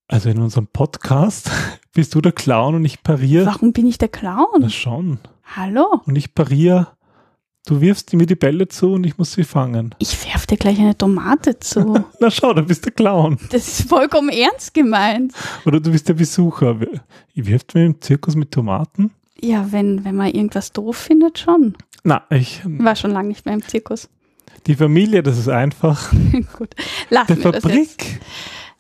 Also 0.08 0.30
in 0.30 0.39
unserem 0.39 0.67
Podcast 0.67 1.52
bist 1.93 2.15
du 2.15 2.22
der 2.22 2.32
Clown 2.32 2.76
und 2.76 2.86
ich 2.86 3.04
pariere. 3.04 3.45
Warum 3.45 3.74
bin 3.74 3.86
ich 3.86 3.98
der 3.98 4.10
Clown? 4.10 4.48
Na 4.60 4.69
schon. 4.69 5.19
Hallo? 5.56 6.02
Und 6.06 6.15
ich 6.15 6.34
pariere. 6.36 6.88
Du 7.69 7.79
wirfst 7.82 8.12
mir 8.13 8.25
die 8.25 8.34
Bälle 8.36 8.67
zu 8.67 8.93
und 8.93 9.05
ich 9.05 9.15
muss 9.19 9.34
sie 9.34 9.43
fangen. 9.43 9.93
Ich 9.99 10.25
werf 10.25 10.47
dir 10.47 10.58
gleich 10.58 10.79
eine 10.79 10.97
Tomate 10.97 11.60
zu. 11.60 12.03
Na 12.19 12.32
schau, 12.32 12.51
da 12.51 12.62
bist 12.62 12.84
der 12.86 12.91
Clown. 12.93 13.38
Das 13.51 13.67
ist 13.67 13.88
vollkommen 13.88 14.29
ernst 14.29 14.73
gemeint. 14.73 15.34
Oder 15.67 15.79
du 15.79 15.91
bist 15.91 16.10
der 16.10 16.15
Besucher. 16.15 16.75
Ihr 17.36 17.45
wirft 17.45 17.75
mir 17.75 17.86
im 17.86 18.01
Zirkus 18.01 18.36
mit 18.36 18.49
Tomaten? 18.51 19.12
Ja, 19.39 19.71
wenn, 19.71 20.03
wenn 20.03 20.15
man 20.15 20.34
irgendwas 20.34 20.71
doof 20.71 20.97
findet, 20.97 21.38
schon. 21.38 21.75
Na, 22.03 22.23
ich, 22.32 22.62
War 22.65 22.95
schon 22.95 23.12
lange 23.12 23.27
nicht 23.27 23.45
mehr 23.45 23.53
im 23.53 23.62
Zirkus. 23.62 24.10
die 24.65 24.73
Familie, 24.75 25.21
das 25.21 25.38
ist 25.38 25.47
einfach. 25.49 26.12
Gut, 26.58 26.73
Der 27.12 27.23
das 27.25 27.38
jetzt. 27.38 27.43
Fabrik, 27.62 27.97
die 27.99 28.17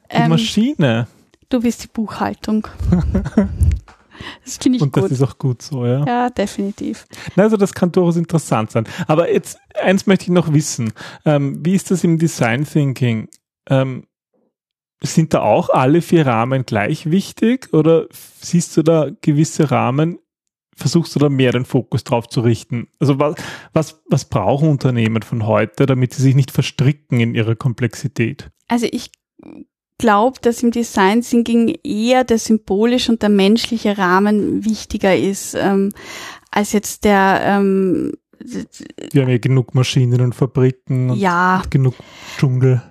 Ähm, 0.09 0.29
Maschine. 0.29 1.05
du 1.49 1.61
bist 1.61 1.83
die 1.83 1.89
Buchhaltung. 1.89 2.65
Das 4.43 4.57
finde 4.57 4.77
ich 4.77 4.81
Und 4.81 4.95
das 4.95 5.03
gut. 5.03 5.11
ist 5.11 5.21
auch 5.21 5.37
gut 5.37 5.61
so, 5.61 5.85
ja. 5.85 6.05
Ja, 6.05 6.29
definitiv. 6.29 7.05
Also 7.35 7.57
das 7.57 7.73
kann 7.73 7.91
durchaus 7.91 8.17
interessant 8.17 8.71
sein. 8.71 8.87
Aber 9.07 9.31
jetzt, 9.31 9.57
eins 9.81 10.07
möchte 10.07 10.23
ich 10.25 10.29
noch 10.29 10.53
wissen. 10.53 10.93
Ähm, 11.25 11.59
wie 11.65 11.75
ist 11.75 11.91
das 11.91 12.03
im 12.03 12.17
Design 12.17 12.65
Thinking? 12.65 13.29
Ähm, 13.69 14.05
sind 15.01 15.33
da 15.33 15.41
auch 15.41 15.69
alle 15.69 16.01
vier 16.01 16.25
Rahmen 16.25 16.65
gleich 16.65 17.09
wichtig 17.09 17.73
oder 17.73 18.07
siehst 18.41 18.75
du 18.75 18.83
da 18.83 19.09
gewisse 19.21 19.71
Rahmen, 19.71 20.19
versuchst 20.75 21.15
du 21.15 21.19
da 21.19 21.29
mehr 21.29 21.51
den 21.51 21.65
Fokus 21.65 22.03
drauf 22.03 22.27
zu 22.27 22.41
richten? 22.41 22.87
Also 22.99 23.19
was, 23.19 23.35
was, 23.73 24.01
was 24.09 24.25
brauchen 24.25 24.69
Unternehmen 24.69 25.21
von 25.21 25.45
heute, 25.45 25.85
damit 25.85 26.13
sie 26.13 26.23
sich 26.23 26.35
nicht 26.35 26.51
verstricken 26.51 27.19
in 27.19 27.35
ihrer 27.35 27.55
Komplexität? 27.55 28.49
Also 28.67 28.87
ich 28.91 29.11
glaube, 29.99 30.39
dass 30.41 30.63
im 30.63 30.71
Design 30.71 31.21
Thinking 31.21 31.77
eher 31.83 32.23
der 32.23 32.39
symbolische 32.39 33.11
und 33.11 33.21
der 33.21 33.29
menschliche 33.29 33.99
Rahmen 33.99 34.65
wichtiger 34.65 35.15
ist, 35.15 35.53
ähm, 35.53 35.91
als 36.49 36.71
jetzt 36.71 37.03
der, 37.03 37.41
ähm, 37.43 38.13
Wir 39.11 39.21
haben 39.21 39.29
ja 39.29 39.37
genug 39.37 39.75
Maschinen 39.75 40.21
und 40.21 40.33
Fabriken 40.33 41.11
und 41.11 41.19
ja, 41.19 41.61
genug 41.69 41.93
Dschungel. 42.39 42.81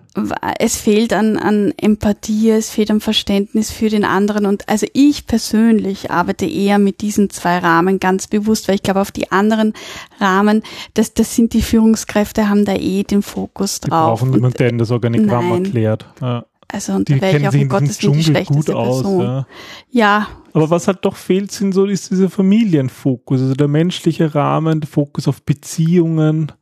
es 0.59 0.77
fehlt 0.77 1.13
an, 1.13 1.37
an 1.39 1.73
Empathie, 1.77 2.51
es 2.51 2.71
fehlt 2.71 2.91
an 2.91 3.01
Verständnis 3.01 3.71
für 3.71 3.89
den 3.89 4.05
anderen. 4.05 4.47
Und 4.47 4.69
also 4.69 4.87
ich 4.93 5.27
persönlich 5.27 6.11
arbeite 6.11 6.45
eher 6.45 6.79
mit 6.79 7.01
diesen 7.01 7.31
zwei 7.31 7.59
Rahmen 7.59 7.99
ganz 8.01 8.27
bewusst, 8.27 8.69
weil 8.69 8.75
ich 8.77 8.83
glaube, 8.83 9.01
auf 9.01 9.13
die 9.13 9.33
anderen 9.33 9.73
Rahmen, 10.21 10.63
das, 10.95 11.15
das 11.15 11.35
sind 11.35 11.53
die 11.53 11.63
Führungskräfte, 11.63 12.49
haben 12.49 12.65
da 12.65 12.75
eh 12.75 13.03
den 13.05 13.23
Fokus 13.23 13.81
Die 13.81 13.89
drauf. 13.91 14.21
brauchen 14.21 14.33
niemanden, 14.33 14.59
der 14.59 14.73
das 14.73 14.91
Organigramm 14.91 15.49
nein. 15.49 15.65
erklärt. 15.65 16.07
Ja. 16.21 16.45
Also, 16.71 16.93
und 16.93 17.09
Die 17.09 17.15
da 17.15 17.23
wäre 17.23 17.39
ich 17.39 17.49
auch 17.49 17.55
um 17.55 17.69
Gottes 17.69 18.03
Willen 18.03 18.13
die 18.13 18.25
schlechteste 18.25 18.77
aus. 18.77 19.03
Person. 19.03 19.23
Ja. 19.23 19.47
Ja, 19.91 20.29
Aber 20.53 20.69
was 20.71 20.87
halt 20.87 20.99
doch 21.03 21.17
fehlt, 21.17 21.51
sind 21.51 21.73
so, 21.73 21.87
ist 21.87 22.11
dieser 22.11 22.29
Familienfokus, 22.31 23.41
also 23.41 23.55
der 23.55 23.69
menschliche 23.69 24.35
Rahmen, 24.35 24.81
der 24.81 24.89
Fokus 24.89 25.29
auf 25.29 25.43
Beziehungen. 25.43 26.53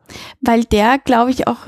weil 0.40 0.64
der, 0.64 0.98
glaube 0.98 1.32
ich, 1.32 1.48
auch 1.48 1.66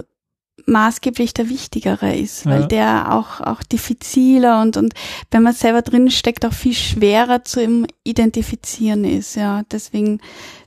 maßgeblich 0.67 1.33
der 1.35 1.49
wichtigere 1.49 2.15
ist, 2.15 2.45
weil 2.47 2.63
Ja. 2.63 2.67
der 2.67 3.15
auch, 3.15 3.41
auch 3.41 3.63
diffiziler 3.63 4.61
und, 4.61 4.77
und 4.77 4.93
wenn 5.31 5.43
man 5.43 5.55
selber 5.55 5.83
drin 5.83 6.11
steckt, 6.11 6.45
auch 6.45 6.53
viel 6.53 6.75
schwerer 6.75 7.43
zu 7.45 7.87
Identifizieren 8.05 9.05
ist, 9.05 9.35
ja. 9.35 9.63
Deswegen 9.73 10.21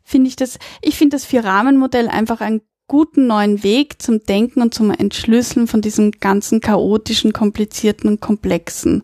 finde 0.04 0.28
ich 0.30 0.36
das, 0.36 0.58
ich 0.82 0.98
finde 0.98 1.16
das 1.16 1.26
Vier-Rahmen-Modell 1.26 2.08
einfach 2.08 2.42
einen 2.42 2.62
guten 2.92 3.26
neuen 3.26 3.64
Weg 3.64 4.02
zum 4.02 4.22
Denken 4.26 4.62
und 4.62 4.74
zum 4.74 4.92
Entschlüsseln 4.92 5.66
von 5.66 5.80
diesem 5.80 6.12
ganzen 6.12 6.60
chaotischen, 6.60 7.32
komplizierten 7.32 8.10
und 8.10 8.20
komplexen, 8.20 9.04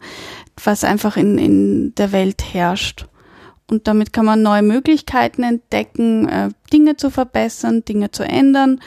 was 0.62 0.84
einfach 0.84 1.16
in, 1.16 1.38
in 1.38 1.96
der 1.96 2.12
Welt 2.12 2.54
herrscht. 2.54 3.06
Und 3.72 3.88
damit 3.88 4.12
kann 4.12 4.26
man 4.26 4.42
neue 4.42 4.62
Möglichkeiten 4.62 5.42
entdecken, 5.44 6.28
äh, 6.28 6.50
Dinge 6.74 6.98
zu 6.98 7.10
verbessern, 7.10 7.86
Dinge 7.86 8.12
zu 8.12 8.24
ändern 8.24 8.82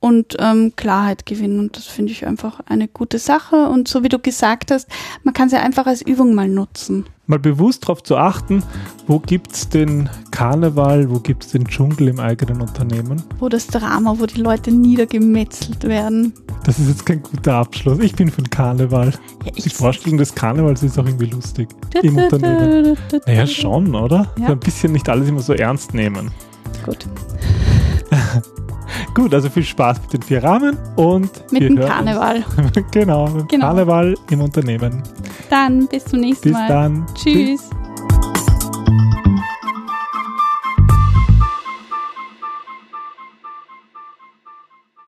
und 0.00 0.34
ähm, 0.40 0.72
Klarheit 0.74 1.24
gewinnen. 1.24 1.60
Und 1.60 1.76
das 1.76 1.86
finde 1.86 2.10
ich 2.10 2.26
einfach 2.26 2.58
eine 2.66 2.88
gute 2.88 3.20
Sache. 3.20 3.68
Und 3.68 3.86
so 3.86 4.02
wie 4.02 4.08
du 4.08 4.18
gesagt 4.18 4.72
hast, 4.72 4.88
man 5.22 5.34
kann 5.34 5.50
sie 5.50 5.56
einfach 5.56 5.86
als 5.86 6.02
Übung 6.02 6.34
mal 6.34 6.48
nutzen. 6.48 7.06
Mal 7.32 7.38
bewusst 7.38 7.84
darauf 7.84 8.02
zu 8.02 8.18
achten, 8.18 8.62
wo 9.06 9.18
gibt's 9.18 9.66
den 9.66 10.10
Karneval, 10.32 11.08
wo 11.08 11.18
gibt's 11.18 11.48
den 11.52 11.64
Dschungel 11.64 12.08
im 12.08 12.20
eigenen 12.20 12.60
Unternehmen. 12.60 13.22
Wo 13.38 13.48
das 13.48 13.68
Drama, 13.68 14.16
wo 14.18 14.26
die 14.26 14.42
Leute 14.42 14.70
niedergemetzelt 14.70 15.84
werden. 15.84 16.34
Das 16.66 16.78
ist 16.78 16.88
jetzt 16.88 17.06
kein 17.06 17.22
guter 17.22 17.54
Abschluss. 17.54 18.00
Ich 18.00 18.14
bin 18.14 18.30
den 18.30 18.50
Karneval. 18.50 19.14
Ja, 19.46 19.52
Die 19.52 19.70
Vorstellung 19.70 20.18
des 20.18 20.34
Karnevals 20.34 20.82
ist 20.82 20.98
auch 20.98 21.06
irgendwie 21.06 21.30
lustig. 21.30 21.70
Im 22.02 22.18
Unternehmen. 22.18 22.98
Naja, 23.24 23.46
schon, 23.46 23.94
oder? 23.94 24.30
Ja. 24.38 24.48
So 24.48 24.52
ein 24.52 24.60
bisschen 24.60 24.92
nicht 24.92 25.08
alles 25.08 25.26
immer 25.26 25.40
so 25.40 25.54
ernst 25.54 25.94
nehmen. 25.94 26.30
Gut. 26.84 27.06
Gut, 29.14 29.34
also 29.34 29.50
viel 29.50 29.64
Spaß 29.64 30.00
mit 30.02 30.12
den 30.12 30.22
vier 30.22 30.42
Rahmen 30.42 30.78
und 30.96 31.52
mit 31.52 31.62
dem 31.62 31.78
Karneval. 31.78 32.44
genau, 32.90 33.28
mit 33.28 33.48
genau. 33.48 33.66
Karneval 33.66 34.14
im 34.30 34.40
Unternehmen. 34.40 35.02
Dann 35.50 35.86
bis 35.86 36.04
zum 36.04 36.20
nächsten 36.20 36.50
bis 36.50 36.52
Mal. 36.52 36.66
Bis 36.66 36.68
dann. 36.68 37.06
Tschüss. 37.14 37.60
Tschüss. 37.60 37.70